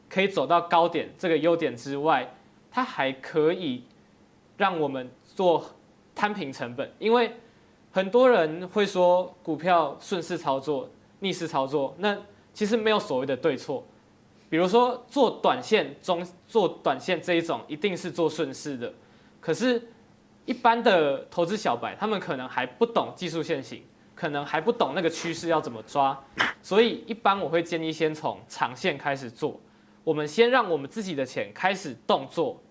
[0.09, 2.29] 可以走到高点这个优点之外，
[2.69, 3.83] 它还可以
[4.57, 5.63] 让我们做
[6.13, 6.91] 摊平成本。
[6.99, 7.31] 因为
[7.91, 12.17] 很多人会说股票顺势操作、逆势操作，那
[12.53, 13.83] 其实没有所谓的对错。
[14.49, 18.91] 比如说做短线、中做短线这一种，一定是做顺势的。
[19.47, 19.81] 可是，
[20.45, 23.81] 一般的投资小白，他们可能还不懂技术线型，
[24.13, 26.21] 可能还不懂那个趋势要怎么抓，
[26.61, 29.57] 所以一般我会建议先从长线开始做。
[30.03, 32.61] 我们先让我们自己的钱开始动作，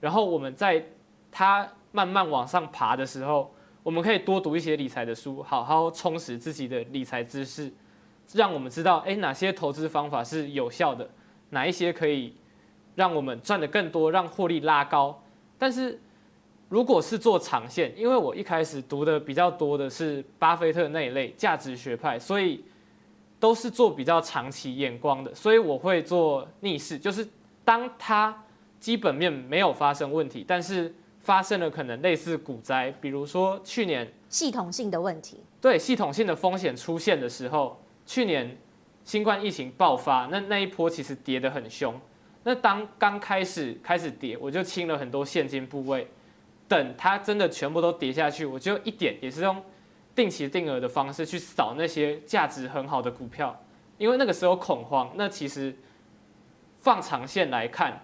[0.00, 0.82] 然后我们在
[1.30, 7.70] 它慢慢往上爬的时候，我们可以多读一些理财的书，好好充实自己的理财知识，
[8.32, 11.06] 让我们知道，哎，哪些投资方法是有效的，
[11.50, 12.34] 哪一些可以
[12.94, 15.22] 让我们赚得更多，让获利拉高，
[15.58, 16.00] 但是。
[16.68, 22.64] 如果是做长线，因为我一开始读的比较多的是巴菲特那一类价值学派，所以
[23.38, 27.26] 都是做比较长期眼光的，所以我会做逆势，就是
[27.64, 28.44] 当它
[28.80, 38.56] 基本面没有发生问题，但是发生了可能类似股灾，比如说去年系统性的问题，对系统性的风险出现的时候，去年
[39.04, 41.94] 新冠疫情爆发，那那一波其实跌得很凶，
[42.42, 46.08] 那当刚开始开始跌，我就清了很多现金部位。
[46.68, 49.62] 等它真的全部都跌下去，我就一点也是用
[50.14, 53.58] 定期定额的方式去扫那些价值很好的股票，
[53.98, 55.10] 因为那个时候恐慌。
[55.16, 55.74] 那其实
[56.80, 58.00] 放长线来看，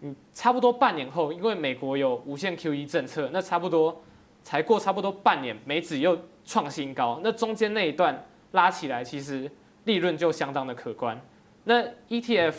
[0.00, 4.02] 嗯，差不多半年后，因为美国有无限 QE 政策，那差不多
[4.42, 9.50] 才过差不多半年，美指又创新高，那中间那一段拉起来，其实
[9.84, 11.18] 利润就相当的可观。
[11.64, 12.54] 那 ETF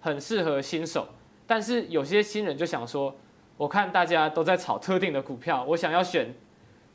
[0.00, 1.08] 很适合新手，
[1.46, 3.16] 但是有些新人就想说，
[3.56, 6.34] 我看大家都在炒特定的股票，我想要选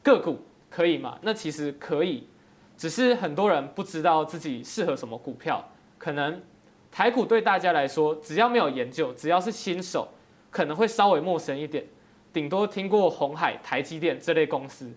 [0.04, 1.18] 个股，可以吗？
[1.22, 2.28] 那其实可以，
[2.78, 5.64] 只是很多人不知道自己适合什么股票。
[5.98, 6.42] 可能
[6.92, 10.08] 台股对大家来说，只要没有研究，只要是新手，
[10.50, 11.86] 可能会稍微陌生一点。
[12.32, 14.92] 顶多听过红海、台积电这类公司，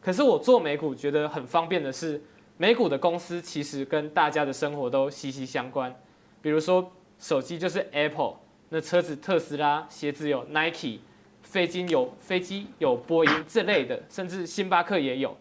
[0.00, 2.22] 可是我做美股觉得很方便的是，
[2.56, 5.94] 美股的公司其实跟大家的生活都息息相关。
[6.40, 8.36] 比如说手机就是 Apple，
[8.70, 10.98] 那车子特斯拉，鞋子有 Nike，
[11.42, 15.36] 飞机有飞机有波音这类的， 甚至星巴克也有。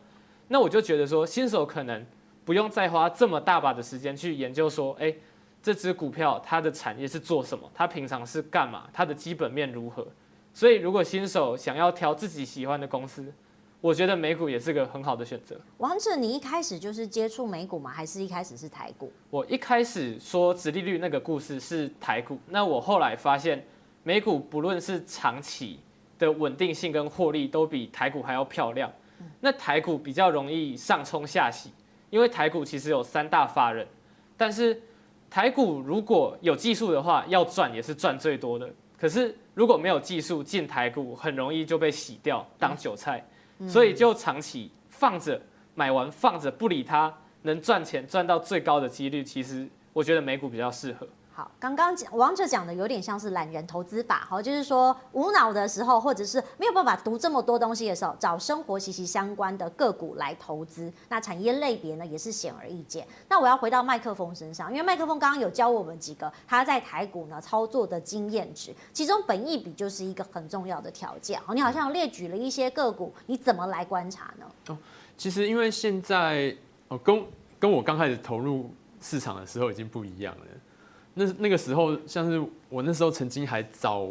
[0.48, 2.06] 那我就觉得说，新手可能
[2.46, 5.14] 不用再花这么大把的时间去研究说，哎，
[5.62, 10.08] 这只股票它的产业是做什么，它平常是干嘛，它的基本面如何。
[10.54, 13.32] 所以，如果新手想要挑自己喜欢的公司，
[13.80, 15.56] 我觉得美股也是个很好的选择。
[15.78, 17.92] 王者，你一开始就是接触美股吗？
[17.92, 19.12] 还是一开始是台股？
[19.30, 23.64] 我一开始说直利率那个故事是台股，那我后来发现
[24.04, 25.80] 美股不论是长期
[26.18, 28.92] 的稳定性跟获利都比台股还要漂亮。
[29.40, 31.72] 那台股比较容易上冲下洗，
[32.10, 33.88] 因为台股其实有三大法人，
[34.36, 34.82] 但是
[35.30, 38.68] 台股如果有技术的话，要赚也是赚最多的。
[38.98, 43.24] 可是如果没有技术进台股，很容易就被洗掉当韭菜，
[43.66, 45.42] 所以就长期放着，
[45.74, 51.08] 买完放着不理它，能赚钱赚到最高的几率，其实我觉得美股比较适合。
[51.38, 60.92] 好，刚刚讲王者讲的有点像是懒人投资法，好，就是说无脑的时候，或者是没有办法读这么多东西的时候，找生活息息相关的个股来投资。
[61.10, 63.08] 那产业类别呢，也是显而易见。
[63.30, 71.40] 那我要回到麦克风身上，因为麦克风刚刚有教我们几个他在台股呢操作的经验值，其中本益比就是一个很重要的条件。
[71.42, 74.46] 好，你好像列举了一些个股，你怎么来观察呢？
[74.70, 74.78] 哦，
[75.16, 77.24] 其实因为现在哦，跟
[77.60, 80.46] 跟我刚开始投入市场的时候已经不一样了。
[81.18, 84.08] 那那个时候，像是我那时候曾经还找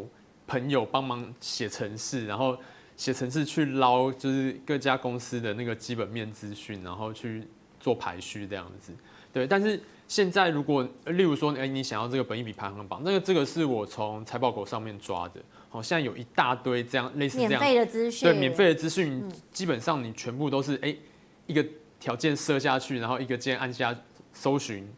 [0.46, 2.58] 朋友帮忙写程式，然后
[2.96, 7.46] 写程式去捞，就是各家公司的那个基本面资讯，然后去
[7.78, 8.92] 做排序这样子。
[9.32, 15.40] 对，但是现在如果例如说，哎，你想要这个本益比排行榜，那个这个是我从财报狗上面抓的。
[15.68, 20.96] 好，现在有一大堆这样类似这样免费的资讯，对，免费的资讯，基本上你全部都是哎
[21.46, 21.64] 一个
[22.00, 23.94] 条件设下去，然后一个键按下
[24.32, 24.88] 搜寻。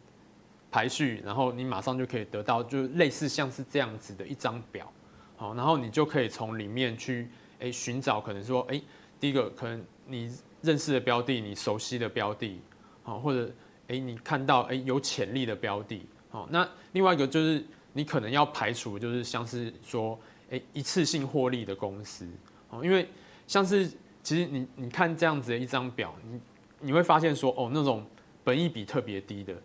[0.71, 4.91] 排序，然后你马上就可以得到，就类似像是这样子的一张表，
[5.35, 7.27] 好，然后你就可以从里面去
[7.57, 8.81] 诶寻找，可能说诶
[9.19, 12.61] 第一个可能你认识的标的，你熟悉的标的，
[13.01, 13.51] 好，或者
[13.87, 20.19] 诶你看到诶有潜力的标的，好，那另外一个就是你可能要排除，就是像是说
[20.51, 22.27] 诶一次性获利的公司，
[22.67, 23.09] 好，因为
[23.47, 23.87] 像是
[24.21, 26.39] 其实你你看这样子的一张表，你
[26.81, 28.05] 你会发现说哦那种
[28.43, 29.55] 本益比特别低的。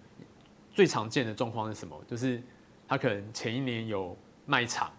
[0.75, 1.97] 最常见的状况是什么？
[2.09, 2.43] 就是
[2.89, 4.91] 他可能前一年有卖场，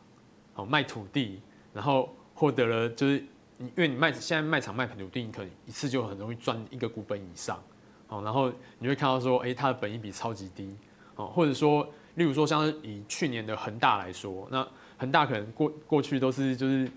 [0.55, 1.41] 哦卖土地，
[1.73, 3.21] 然后获得了就是
[3.57, 7.61] 你因为你卖现在卖场卖土地，你可能一次就很容易赚一个股本以上，
[8.07, 10.73] 哦，然后你会看到说，哎，它的本益比超级低，
[11.17, 11.85] 哦，或者说，
[12.15, 14.65] 例如说像是以去年的恒大来说，那
[14.97, 16.89] 恒大可能过过去都是就是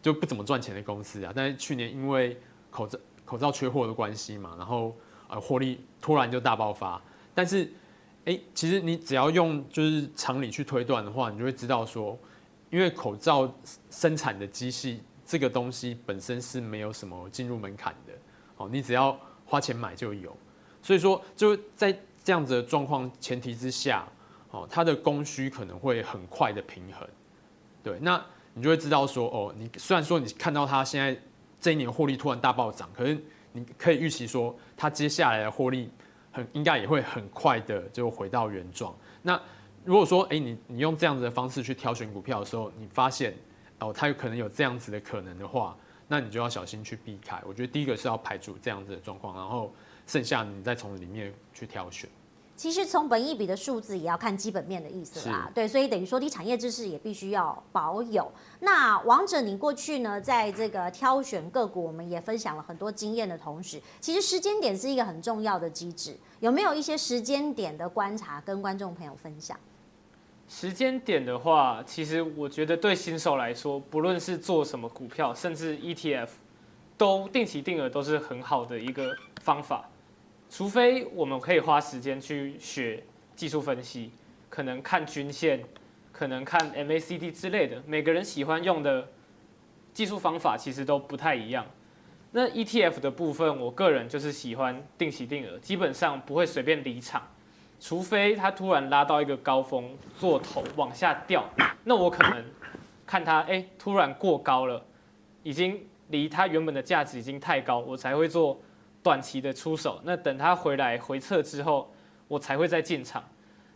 [0.00, 2.40] 就不怎么赚钱的公司啊，但是去年因为
[2.70, 4.96] 口罩口罩缺货的关系嘛，然后
[5.28, 7.02] 呃获利突然就大爆发，
[7.34, 7.68] 但是。
[8.30, 12.16] 哎，其实你只要用就是常理去推断的话，你就会知道说，
[12.70, 13.52] 因为口罩
[13.90, 18.12] 生产的机器这个东西本身是没有什么进入门槛的，
[18.56, 20.32] 哦，你只要花钱买就有，
[20.80, 24.06] 所以说就在这样子的状况前提之下，
[24.52, 27.08] 哦，它的供需可能会很快的平衡，
[27.82, 31.20] 对，那你就会知道说，哦，你虽然说你看到它现在
[31.60, 35.90] 这一年获利突然大暴涨，可是你可以预期说，它接下来的获利。
[36.30, 38.94] 很应该也会很快的就回到原状。
[39.22, 39.40] 那
[39.84, 43.34] 如果说，哎，你你用这样子的方式去挑选股票的时候，你发现
[43.78, 47.40] 哦，它有可能有这样子的可能的话，那你就要小心去避开。
[47.46, 49.74] 我觉得第一个是要排除这样子的状况，然后
[50.06, 52.08] 剩下你再从里面去挑选。
[52.60, 58.30] 其实从本益比的数字也要看基本面的意思啦，对，所以等于说你产业知识也必须要保有。
[58.58, 66.14] 那王者，你过去呢，在这个挑选个股，我们也分享了很多经验的同时，其实时间点是一个很重要的机制。
[66.40, 69.58] 有没有一些时间点的观察跟观众朋友分享？
[70.46, 76.28] 时间点的话，其实我觉得对新手来说，不论是做什么股票，甚至 ETF，
[76.98, 79.88] 都定期定额都是很好的一个方法。
[80.50, 83.02] 除非我们可以花时间去学
[83.36, 84.10] 技术分析，
[84.48, 85.62] 可能看均线，
[86.10, 89.08] 可能看 MACD 之类的，每个人喜欢用的
[89.94, 91.64] 技术方法其实都不太一样。
[92.32, 97.22] 那 ETF 的部分，我个人就是喜欢定期定额，基本上不会随便离场，
[97.78, 101.48] 除非它突然拉到一个高峰做头往下掉，
[101.84, 102.44] 那我可能
[103.06, 104.84] 看它哎突然过高了，
[105.44, 108.60] 已经离它原本的价值已经太高，我才会做
[109.02, 110.00] 短期的出手。
[110.04, 111.92] 那等它回来回撤之后，
[112.28, 113.22] 我才会再进场。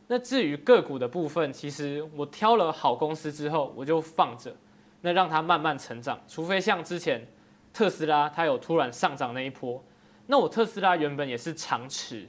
[0.06, 4.54] 那至于个股的部分，其实我挑了好公司之后，我就放着，
[5.00, 7.26] 那让它慢慢成长，除非像之前。
[7.72, 9.82] 特斯拉它有突然上涨那一波，
[10.28, 12.28] 那我特斯拉原本也是长持，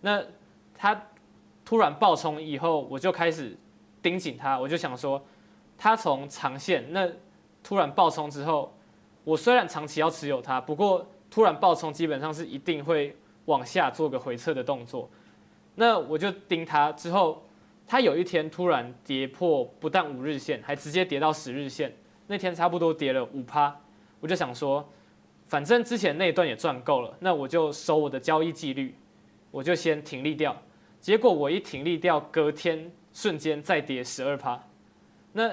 [0.00, 0.22] 那
[0.72, 1.02] 它
[1.64, 3.58] 突然暴冲以后，我就开始
[4.00, 5.20] 盯紧它，我就想说，
[5.76, 7.10] 它从长线那
[7.60, 8.72] 突然暴冲之后，
[9.24, 13.14] 我虽然长期要持有它，不过突然暴冲基本上是一定会
[13.44, 15.08] 往下做个回撤的动作，
[15.74, 17.42] 那我就盯它之后，
[17.86, 21.94] 它有一天突然跌破不但五日线，还直接跌到十日线，
[22.26, 23.74] 那天差不多跌了五趴。
[24.20, 24.86] 我就想说，
[25.46, 28.94] 反正之前那一段也赚够了，那我就守我的交易纪律，
[29.50, 30.56] 我就先停利掉。
[31.00, 34.60] 结果我一停利掉，隔天瞬间再跌十二趴。
[35.32, 35.50] 那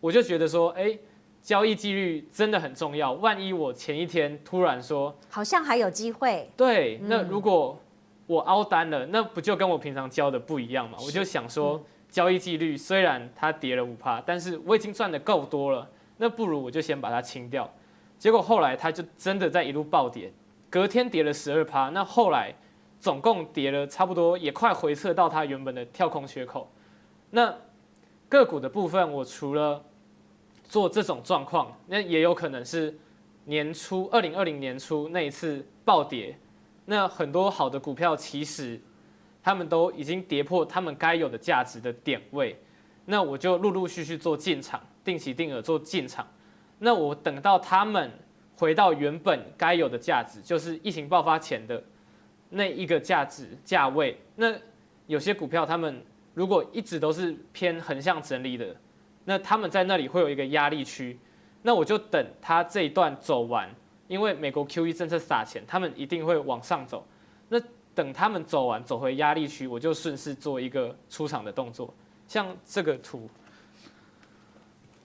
[0.00, 0.98] 我就觉得说，哎，
[1.46, 3.12] 交易纪律真的很重要。
[3.12, 6.50] 万一我前一天突然说，好像还有机会。
[6.56, 7.80] 对，那如果
[8.26, 10.98] 我凹单了，那不就跟我平常交的不一样嘛？
[11.06, 11.80] 我就想说，
[12.10, 17.72] 交易纪律虽然它跌了五趴，但是我已经赚的够多了，那不如我就先把它清掉。
[18.18, 20.32] 结果后来它就真的在一路暴跌，
[20.68, 21.90] 隔天跌了十二趴。
[21.90, 22.52] 那后来
[22.98, 26.68] 总共跌了差不多，也快回撤到它原本的跳空缺口。
[27.30, 27.56] 那
[28.28, 29.84] 个股的部分，我除了
[30.68, 32.96] 做这种状况，那也有可能是
[33.44, 36.36] 年初二零二零年初那一次暴跌。
[36.84, 38.80] 那很多好的股票其实
[39.42, 42.56] 他们都已经跌破他们该有的价值的点位，
[43.04, 46.26] 那我就陆陆续续做进场，定期定额做进场。
[46.78, 48.10] 那我等到他们
[48.56, 51.82] 回到原本该有的价值，就是疫情爆发前的
[52.50, 54.20] 那一个价值价位。
[54.36, 54.54] 那
[55.06, 56.02] 有些股票，他们
[56.34, 58.76] 如果一直都是偏横向整理的，
[59.26, 61.18] 那他们在那里会有一个压力区。
[61.60, 63.68] 那我就等他这一段走完，
[64.08, 67.06] 因为美国 QE 政策撒钱，他们一定会往上走。
[67.50, 67.60] 那
[67.94, 71.92] 等他们走完，走回压力区，我就顺势做一个出场的动作。
[72.26, 73.28] 像这个图，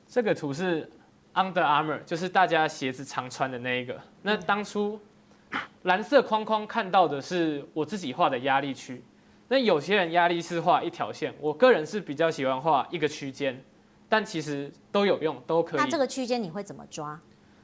[0.08, 0.90] 这个图是。
[1.34, 3.98] Under Armour 就是大家鞋子常穿的那一个。
[4.22, 5.00] 那当初
[5.84, 9.02] 蓝色框框看到的是我自己画的压力区。
[9.48, 13.64] 那有些人压力是画一条线，我个人是比较喜欢画一个区间，
[14.12, 15.80] 但其实都有用，都可以。
[15.80, 17.18] 那这个区间你会怎么抓？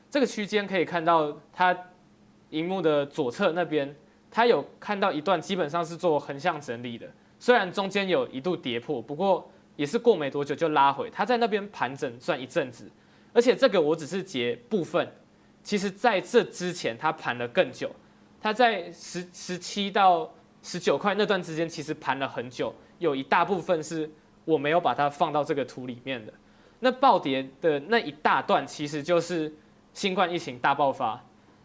[0.09, 1.77] 这个区间可以看到它
[2.51, 3.93] 荧幕的左侧那边，
[4.31, 7.05] 它有看到一段基本上是做横向整理的，
[7.37, 11.09] 虽然中间有一度跌破，不过也是过没多久就拉回。
[11.09, 12.89] 它在那边盘整算一阵子。
[13.33, 15.05] 而且这个我只是截部分，
[15.61, 17.91] 其实在这之前它盘了更久，
[18.39, 20.33] 它在十十七到
[20.63, 24.09] 十九块那段之间其实盘了很久，有一大部分是
[24.47, 26.33] 我没有把它放到这个图里面的。
[26.79, 29.53] 那暴跌的那一大段其实就是
[29.93, 31.21] 新冠疫情大爆发。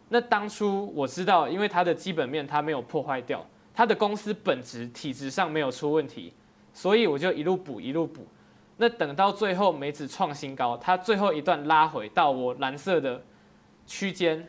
[0.09, 6.33] 那当初我知道，因为它的基本面它没有破坏掉，它的公司本质体质上没有出问题，
[6.73, 8.27] 所以我就一路补一路补。
[8.75, 13.23] 那等到最后美指创新高，它最后一段拉回到我蓝色的
[13.87, 14.45] 区间，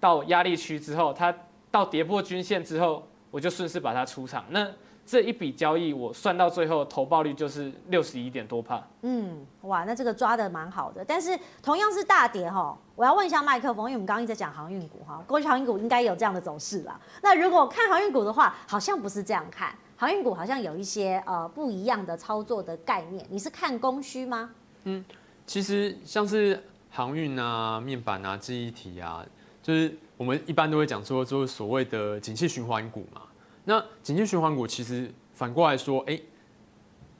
[0.00, 1.34] 到压力区之后，它
[1.70, 4.44] 到跌破均线之后，我就顺势把它出场。
[4.50, 4.66] 那
[5.08, 8.86] 这一笔交易我算到最后投报率就是六十一点多帕。
[9.00, 11.02] 嗯，哇，那这个抓的蛮好的。
[11.02, 17.00] 但是同样是大跌哈，我要问一下麦克风，因为我们刚刚一直在讲航运股哈，过去航运股应该有这样的走势啦？
[17.22, 19.74] 那如果看航运股的话，好像不是这样看。
[19.96, 24.50] 航运股好像有一些呃不一样的操作的概念，你是看供需吗？
[24.84, 25.02] 嗯，
[25.46, 29.24] 其实像是航运啊、面板啊、记忆体啊，
[29.62, 33.22] 就是我们一般都会讲说，就是所谓的景气循环股嘛。
[33.68, 36.18] 那景气循环股其实反过来说，哎、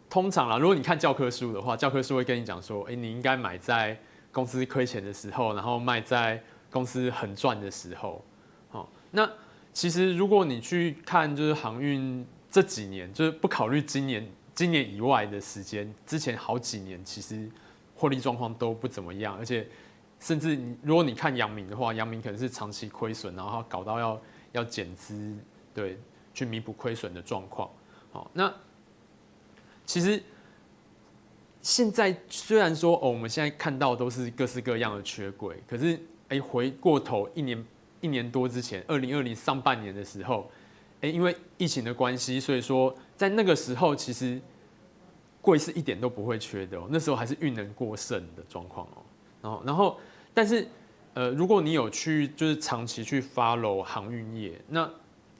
[0.08, 3.94] 通常啦，如果你看教科书的话，教科书会跟你讲说，哎、你应该买在
[4.32, 8.24] 公司亏钱的时候，然后卖在公司很赚的时候。
[8.70, 9.30] 好，那
[9.74, 12.26] 其实如果你去看就是航运。
[12.50, 17.46] 这几年就是不考虑今年，今年以外的时间，之前好几年其实
[17.94, 19.68] 获利状况都不怎么样，而且
[20.18, 24.20] 甚至你如果你看阳明的话，阳明可能是长期亏损，然后搞到要
[24.52, 25.36] 要减资，
[25.74, 25.98] 对，
[26.38, 27.68] 去弥补亏损的状况。
[28.12, 28.54] 好，那
[29.84, 30.22] 其实
[31.60, 37.64] 现在虽然说哦，我们现在看到都是各式各样的缺柜，可是哎，回过头一年
[38.00, 40.50] 一年多之前，二零二零上半年的时候。
[41.00, 44.40] 哎，因为疫情的关系，所以说在那个时候，其实
[45.40, 46.88] 柜是一点都不会缺的哦。
[46.90, 48.98] 那时候还是运能过剩的状况哦。
[49.40, 50.00] 然后，然后，
[50.34, 50.66] 但是，
[51.14, 54.90] 呃，如果你有去就是长期去 follow 航运业，那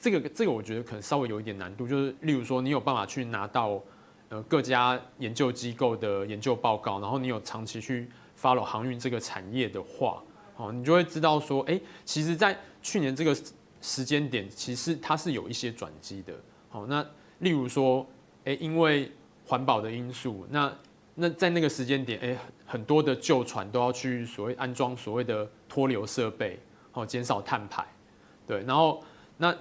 [0.01, 3.83] 这个这个我觉得可能稍微有一点难度，就是例如说你有办法去拿到
[4.29, 8.09] 呃各家研究机构的研究报告，然后你有长期去
[8.41, 10.23] follow 航运这个产业的话，
[10.57, 13.37] 哦，你就会知道说，哎，其实，在去年这个
[13.81, 16.33] 时间点，其实它是有一些转机的。
[16.69, 17.05] 好，那
[17.41, 18.07] 例如说，
[18.45, 19.11] 哎，因为
[19.47, 20.73] 环保的因素，那
[21.15, 22.37] 那在那个时间点，哎，
[22.67, 26.59] 很多的旧船都要去所谓安装所谓的脱硫设备，
[26.93, 27.85] 好，减少碳排。
[28.47, 29.03] 对，然后
[29.37, 29.57] 那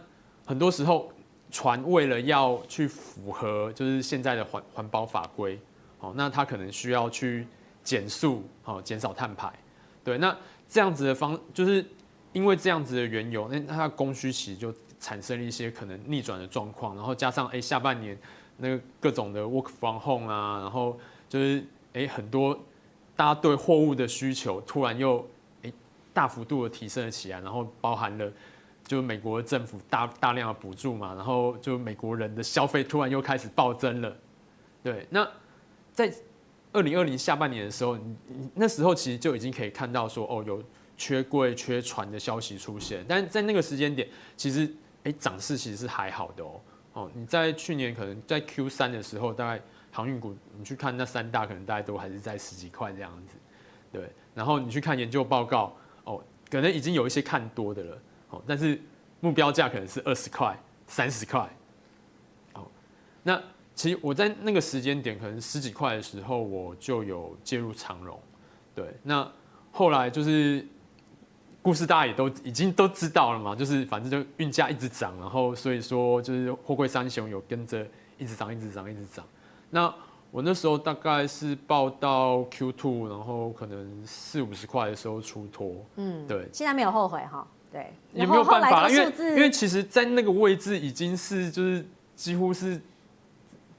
[0.47, 1.11] 很多时候
[1.51, 5.59] 船为了要去符合就是现在的环环保法规，
[5.99, 7.45] 好，那它可能需要去
[7.83, 9.53] 减速，好，减少碳排。
[10.03, 10.35] 对，那。
[10.69, 11.81] 这样子的方，就是
[12.33, 18.19] 因为这样子的缘由，那它供需其实就产生了一些可能逆转的状况，然后加上哎下半年
[18.57, 22.53] 那个各种的 work from home 啊，然后就是哎很多
[23.15, 25.25] 大家对货物的需求突然又
[25.63, 25.71] 哎
[26.13, 28.29] 大幅度的提升了起来，然后包含了
[28.87, 34.17] 就美国政府大大量的补助嘛，然后就美国人的消费突然又开始暴增了，
[34.81, 35.29] 对，那
[35.91, 36.11] 在。
[36.73, 38.15] 二零二零下半年的时候，你
[38.53, 40.61] 那时候其实就已经可以看到说，哦，有
[40.95, 43.03] 缺柜、缺船的消息出现。
[43.07, 44.71] 但在那个时间点，其实
[45.03, 46.61] 哎，涨势其实是还好的哦。
[46.93, 49.59] 哦，你在去年可能在 Q 三的时候，大概
[49.91, 53.37] 航运股你去看那三大，可能大概都还是在十几块这样子。
[53.91, 56.21] 对，然后你去看研究报告，哦，
[56.51, 57.97] 可能已经有一些看多的了。
[58.29, 58.81] 哦，但是
[59.19, 60.57] 目标价可能是二十块、
[60.87, 61.49] 三十块。
[62.53, 62.65] 哦，
[63.23, 63.41] 那。
[63.77, 68.19] 其实我在那个时间点，可能十几块的时候，我就有介入长荣。
[68.73, 69.31] 对，那
[69.71, 70.65] 后来就是
[71.61, 77.85] 故事大家也都已经都知道了嘛，就是反正就运价一直涨，然后所以说就是货柜三雄有跟着
[78.17, 79.23] 一直涨，一直涨，一直涨。
[79.69, 79.93] 那
[80.31, 85.85] 我那时候大概是报到 Q two，然后可能四五十块的时候出脱。
[85.97, 86.49] 嗯，对。
[86.51, 87.45] 现在没有后悔哈，
[87.77, 87.93] 对。
[88.13, 92.79] 也没有办法，因为因为其实，在那个位置已经是就是几乎是。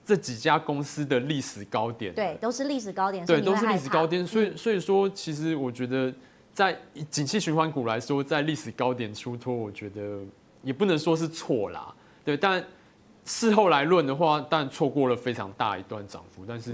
[0.09, 4.27] 这几家公司的历史高点，对，都是历史高点，对，都是历史高点。
[4.27, 6.11] 所以，所以说，其实我觉得，
[6.55, 6.75] 在
[7.11, 10.21] 景气循环股来说，在历史高点出脱，我觉得
[10.63, 11.95] 也不能说是错啦。
[12.25, 12.65] 对，但
[13.27, 16.73] 事后来论的话，当然错过了非常大一段涨幅，但是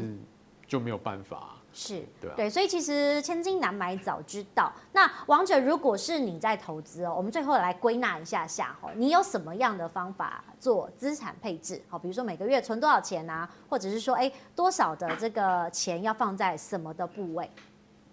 [0.68, 1.53] 就没有办法。
[1.74, 4.72] 是对、啊、对，所以其实千金难买早知道。
[4.92, 11.82] 那王者，如果是你在投资哦，我们最后来归纳一下下哈，你有什么样的方法做资产配置？
[11.88, 17.50] 好，比如说每个月存多少钱啊，或者是说哎多少的这个钱要放在什么的部位？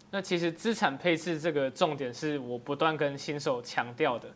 [0.10, 4.28] 那其实资产配置这个重点是我不断跟新手强调的。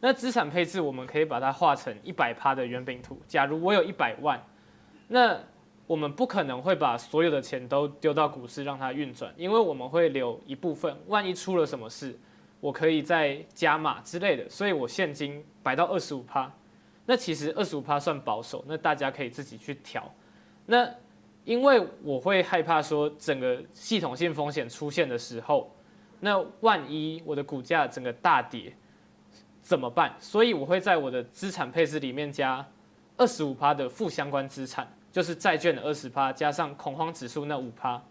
[0.00, 3.16] 那资产配置我们可以把它画成一百趴的圆饼图。
[3.28, 4.42] 假如我有一百万，
[5.06, 5.38] 那
[5.86, 12.18] 我们不可能会把所有的钱都丢到股市让它运转，因为我们会留一部分，万一出了什么事，
[12.60, 14.48] 我可以再加码之类的。
[14.48, 16.50] 所以我现金摆到二十五趴，
[17.04, 20.10] 那其实二十五趴算保守，那大家可以自己去调。
[20.64, 20.88] 那
[21.44, 25.70] 因为我会害怕说整个系统性风险出现的时候，
[26.20, 28.72] 那万一我的股价整个大跌
[29.60, 30.14] 怎么办？
[30.20, 32.64] 所以我会在我的资产配置里面加
[33.16, 34.86] 二十五趴的负相关资产。
[35.12, 38.02] 就是债券的二十趴加上恐慌指数那五趴，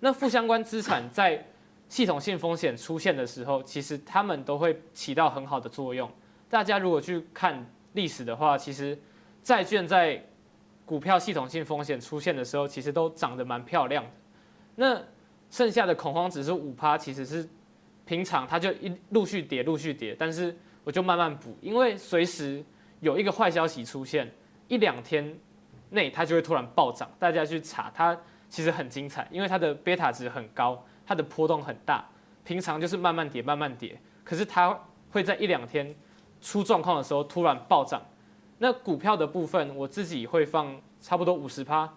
[0.00, 1.46] 那负相关资产在
[1.90, 6.10] 系统性风险出现的时候，其实他们都会起到很好的作用。
[6.48, 8.98] 大家如果去看历史的话，其实
[9.42, 10.24] 债券在
[10.86, 14.10] 股票系统性风险出现的时候，其实都涨得蛮漂亮的。
[14.76, 15.02] 那
[15.50, 17.46] 剩下的恐慌指数五趴，其实是
[18.06, 22.64] 平常它就一陆续跌，陆续跌，但是我就慢慢补，因为随时
[23.00, 24.32] 有一个坏消息出现，
[24.66, 25.38] 一两天。
[25.90, 28.16] 内它就会突然暴涨，大家去查它
[28.48, 32.04] 其实很精彩，因为它的贝塔值很高，它的波动很大。
[32.44, 34.78] 平常就是慢慢跌慢慢跌，可是它
[35.10, 35.94] 会在一两天
[36.40, 38.00] 出状况的时候突然暴涨。
[38.58, 41.88] 那股票的部分我自己会放差不多五十趴，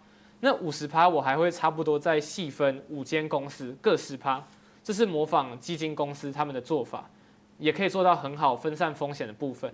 [0.41, 4.43] 那五十趴我还会差不多再细分五间公司各十趴，
[4.83, 7.09] 这是模仿基金公司他们的做法，
[7.57, 9.73] 也可以做到很好分散风险的部分。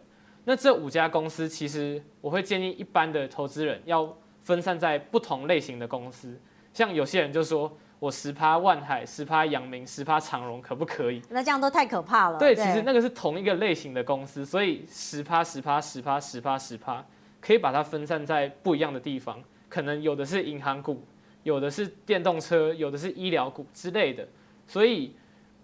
[0.50, 6.39] 那这五家公司，其实我会建议一般的投资人要分散在不同类型的公司。
[6.72, 7.70] 像有些人就说，
[8.00, 11.22] 我十趴万海，十趴阳明，十趴长荣，可不可以？
[11.30, 12.39] 那这样都太可怕了。
[12.39, 17.06] 对，对，其实那个是同一个类型的公司，所以十趴、十趴、十趴、十趴、十趴，
[17.41, 19.43] 可以把它分散在不一样的地方。
[19.68, 21.04] 可能有的是银行股，
[21.43, 24.26] 有的是电动车，有的是医疗股之类的。
[24.66, 25.14] 所以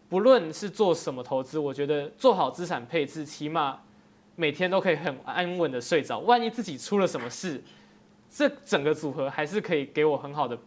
[0.10, 3.80] 不论是做什么投资，我觉得做好资产配置，起码。
[4.36, 7.62] 每天都可以很安稳的睡着，万一自己出了什么事，
[8.30, 10.58] 这整个组合还是可以给我很好的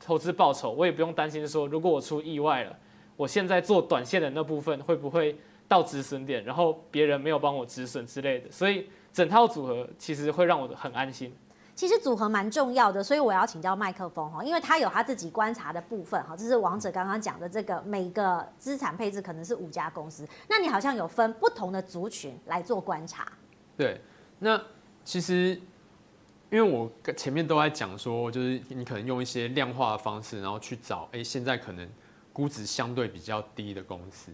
[0.00, 2.76] 投资报酬，我也不用担心说，如果我出意外了，
[3.16, 5.36] 我现在做短线的那部分会不会
[5.68, 11.32] 到止损点，然后别人没有帮我止损之类的，所以整套组合其实会让我很安心。
[11.76, 23.30] 其实组合蛮重要的，所以我要请教麦克风哈，因为他有他自己观察的部分哈，这是王者刚刚讲的这个每个资产配置可能是五家公司，那你好像有分不同的族群来做观察。
[23.76, 24.00] 对，
[24.38, 24.58] 那
[25.04, 25.50] 其实
[26.50, 31.86] 因为我前面都在讲说，就是你可能用一些量化的方式，然后去找，哎，现在可能
[32.32, 34.32] 估值相对比较低的公司，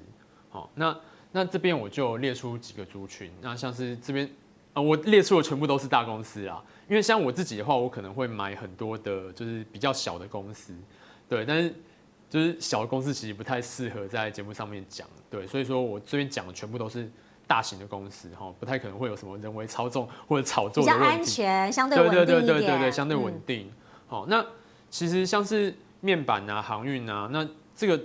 [0.48, 0.96] 好，那
[1.32, 4.30] 那这边我就列出几个族群，那像是这边。
[4.74, 10.74] 啊，我列出的全部都是大公司啊，因为像我自己的话，我可能会买很多的，就是比较小的公司，
[11.26, 11.74] 对，但是
[12.28, 17.10] 就是小的公司其实不太适合在节目上面讲，对，所以说我这边讲的全部都是
[17.46, 23.72] 大型的公司哈，不太可能会有什么人为操纵或者炒作的问题，比较安全，相对稳定对对对对对对，相对稳定。
[24.06, 24.46] 好、嗯，那
[24.90, 27.98] 其实像是面板啊、航运啊，那这个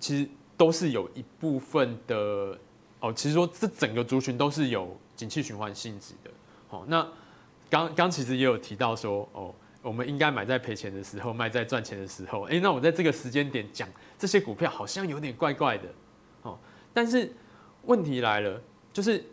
[0.00, 2.58] 其实都是有一部分的
[2.98, 4.96] 哦，其实说这整个族群都是有。
[5.18, 6.30] 景气循环性质的，
[6.68, 7.04] 好，那
[7.70, 13.88] 刚刚其实也有提到说，哦，我们应该买在赔钱的时候，卖在赚钱的时候，哎，那我在这个时间点讲
[14.18, 15.88] 这些股票好像有点怪怪的，
[16.42, 16.58] 哦，
[16.92, 17.32] 但是
[17.84, 18.60] 问题来了，
[18.92, 19.24] 就是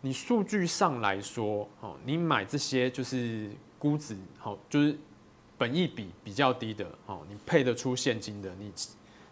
[0.00, 4.96] 你数据上来说，哦，你买这些就是估值，好，就是
[5.58, 8.72] 本益比比较低的，哦，你配得出现金的，你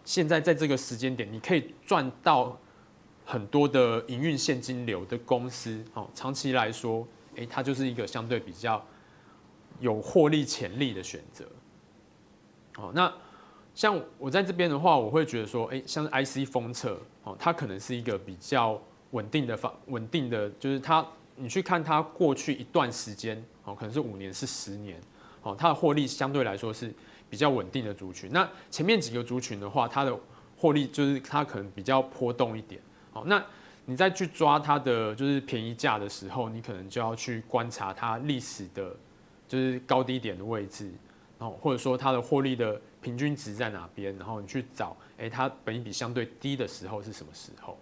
[0.03, 2.57] 现在在这个时间点，你可以赚到。
[3.23, 8.83] 很多的营运现金流的公司，哦，长期来说，诶，它就是一个相对比较
[9.79, 11.45] 有获利潜力的选择。
[12.77, 13.11] 哦，那
[13.73, 21.05] 像我在这边的话，我会觉得说，诶，像 IC 封测，哦，它可能是一个比较稳定的方，稳定的，就是它，
[21.35, 24.99] 你去看它过去一段时间，哦，可能是五年，是十年，
[25.41, 26.93] 哦，它的获利相对来说是
[27.29, 28.29] 比较稳定的族群。
[28.31, 30.17] 那前面几个族群的话，它的
[30.57, 32.81] 获利就是它可能比较波动一点。
[33.11, 33.43] 好，那
[33.91, 38.95] 你再去抓它的就是便宜价的时候，你可能就要去观察它历史的，
[39.49, 40.89] 就是高低点的位置，
[41.37, 47.77] 然后或者说它的获利的平均值在哪边，然后你去找，哎，它本益比相对低的时候是什么时候？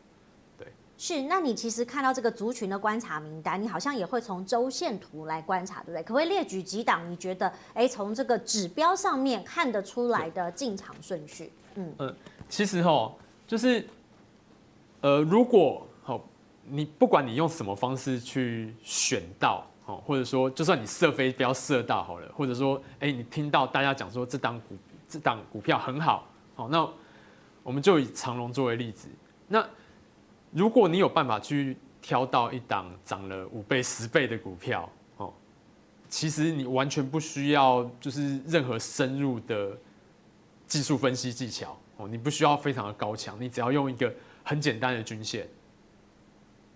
[0.57, 1.21] 对，是。
[1.21, 6.01] 那你其实看到这个族群的观察名单，你好像也会从周线图来观察，对不对？
[6.01, 7.07] 可不可以列举几档？
[7.11, 11.51] 你觉得，哎，从这个指标上面看得出来的进场顺序？
[11.75, 12.15] 嗯嗯，
[12.49, 13.13] 其实哈，
[13.45, 13.87] 就是。
[15.01, 15.87] 呃，如果好，
[16.69, 26.87] 你不管你用什么方式去选到，哦，或者说就算你射飞镖射到好了，或者说，哎，你听到大家讲说这档股这档股票很好，好，那
[27.63, 29.09] 我们就以长龙作为例子。
[29.47, 29.67] 那
[30.51, 35.33] 如果你有办法去挑到一档涨了五倍、十倍的股票，哦，
[36.07, 39.77] 其实你完全不需要就是任何深入的
[40.67, 44.13] 技术分析技巧，哦，你不需要非常的高强，你只要用一个。
[44.41, 45.47] 很简单的均线，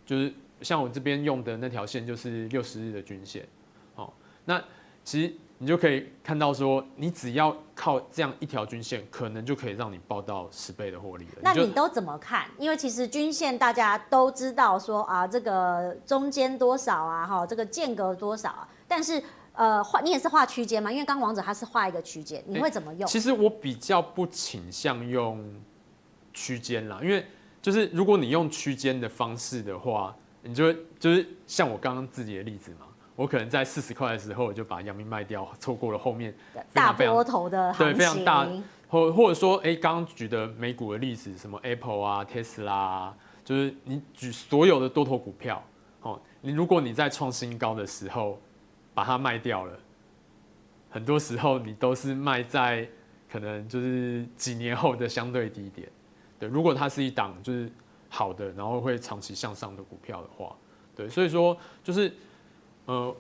[0.06, 3.47] 就是像我这边用的那条线，就是六十日的均线。
[3.95, 4.14] 好，
[4.45, 4.62] 那
[5.04, 11.32] 其实你就可以看到说，你只要靠这样一条均线，可能就可以让你报到十倍的获利了。
[11.41, 12.47] 那你都怎么看？
[12.58, 18.68] 因为其实均线大家都知道说啊，这个中间多少啊，哈，这个间隔多少啊。
[18.88, 19.22] 但是
[19.54, 20.91] 呃，画你也是画区间嘛？
[20.91, 23.08] 因为刚王者他是画一个区间，你会怎么用？
[23.08, 25.62] 其实我比较不倾向用
[26.34, 27.26] 区间啦，因为。
[27.64, 32.86] 就是如果你用区间的方式的话，你就会就是像我刚刚自己的例子嘛，
[33.16, 36.36] 我可能在四十块的时候我就把阳明卖掉，错过了后面
[36.74, 38.45] 大波头的对非常大，
[38.89, 45.64] 或或者说哎，刚刚举的美股的例子，什么 Apple 啊、Tesla 啊，就是你举所有的多头股票，
[46.01, 48.41] 哦，你如果你在创新高的时候
[48.93, 49.80] 把它卖掉了，
[50.89, 52.86] 很多时候你都是卖在
[53.32, 55.88] 可能就是几年后的相对低点。
[56.44, 57.72] 对，如果它是一档就是
[58.10, 60.56] 好的，然后会长期向上的股票的话，
[60.96, 62.14] 对，所以说就是
[62.86, 63.16] 呃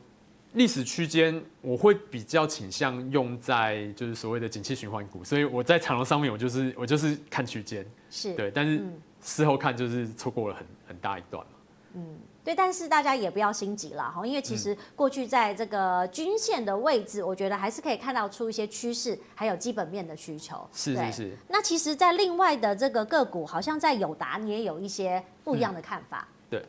[0.53, 8.83] 历史区间我会比较倾向用在就是所谓的景气循环股，所以我在长龙上面我就是我就是看区间，是对，但是
[9.21, 11.51] 事后看就是错过了很很大一段嘛，
[11.93, 12.17] 嗯。
[12.43, 20.67] 对，但是大家也不要心急了哈，因为其实过去在这个均线的位置，我觉得还是可以看到出一些趋势，还有基本面的需求。
[20.73, 21.37] 是是是。
[21.47, 26.27] 那其实，在另外的这个个股，好像在友达你也有一些不一样的看法。
[26.27, 26.65] 嗯、对，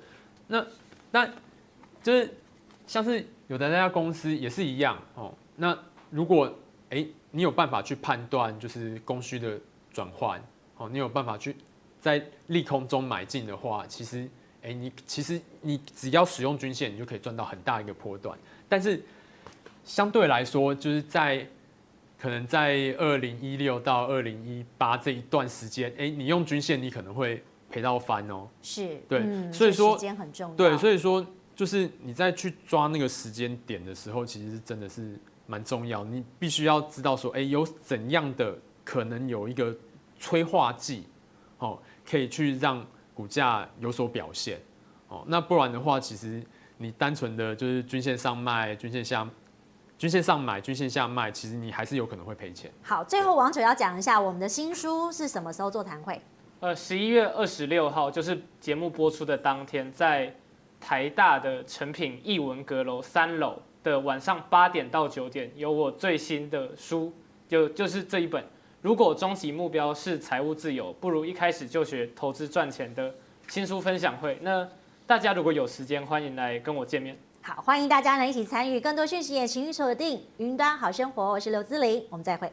[0.46, 0.66] 那
[1.10, 1.26] 那
[2.00, 2.32] 就是
[2.86, 5.34] 像是有的那家公司也是一样哦。
[5.56, 5.76] 那
[6.08, 6.52] 如果
[6.90, 9.58] 哎，你有办法去判断就是供需的
[9.92, 10.40] 转换，
[10.76, 11.56] 哦，你有办法去
[12.00, 14.30] 在利空中买进的话，其实。
[14.64, 18.36] 哎，你其实你只要使用均线，你就可以赚到很大一个波段。
[18.68, 19.02] 但是
[19.84, 21.46] 相对来说，就是在
[22.18, 28.48] 可能在二零一六到二零一八这一段时间，哎，你用均线，你可能会赔到翻哦。
[28.62, 30.56] 是，对，嗯、所以说时间很重要。
[30.56, 36.02] 对，所以说就是你在去抓那个时间点的时候，其实是真的是蛮重要。
[36.04, 39.76] 你必须要知道说，哎，有怎样的可能有一个
[40.18, 41.04] 催化剂，
[41.58, 44.60] 哦，可以去让股价有所表现。
[45.08, 46.42] 哦，那不然的话，其实
[46.76, 49.28] 你单纯的就是均线上卖，均线下。
[49.96, 52.70] 均线上买，均线下卖，其实你还是有可能会赔钱。
[52.82, 56.20] 好，最后王者要讲一下我们的新书是什么时候座谈会？
[56.58, 60.34] 呃，十一月二十六号，就是节目播出的当天，在
[60.80, 67.12] 台大的成品艺文阁楼三楼的晚上八点到九点，有我最新的书，
[67.46, 68.44] 就就是这一本。
[68.84, 73.10] 如果终极目标是财务自由，不如一开始就学投资赚钱的
[73.48, 74.38] 新书分享会。
[74.42, 74.68] 那
[75.06, 77.16] 大家如果有时间，欢迎来跟我见面。
[77.40, 82.52] 好，欢迎大家能一起参与，更多讯息也请锁定云端好生活，我是刘姿玲，我们再会。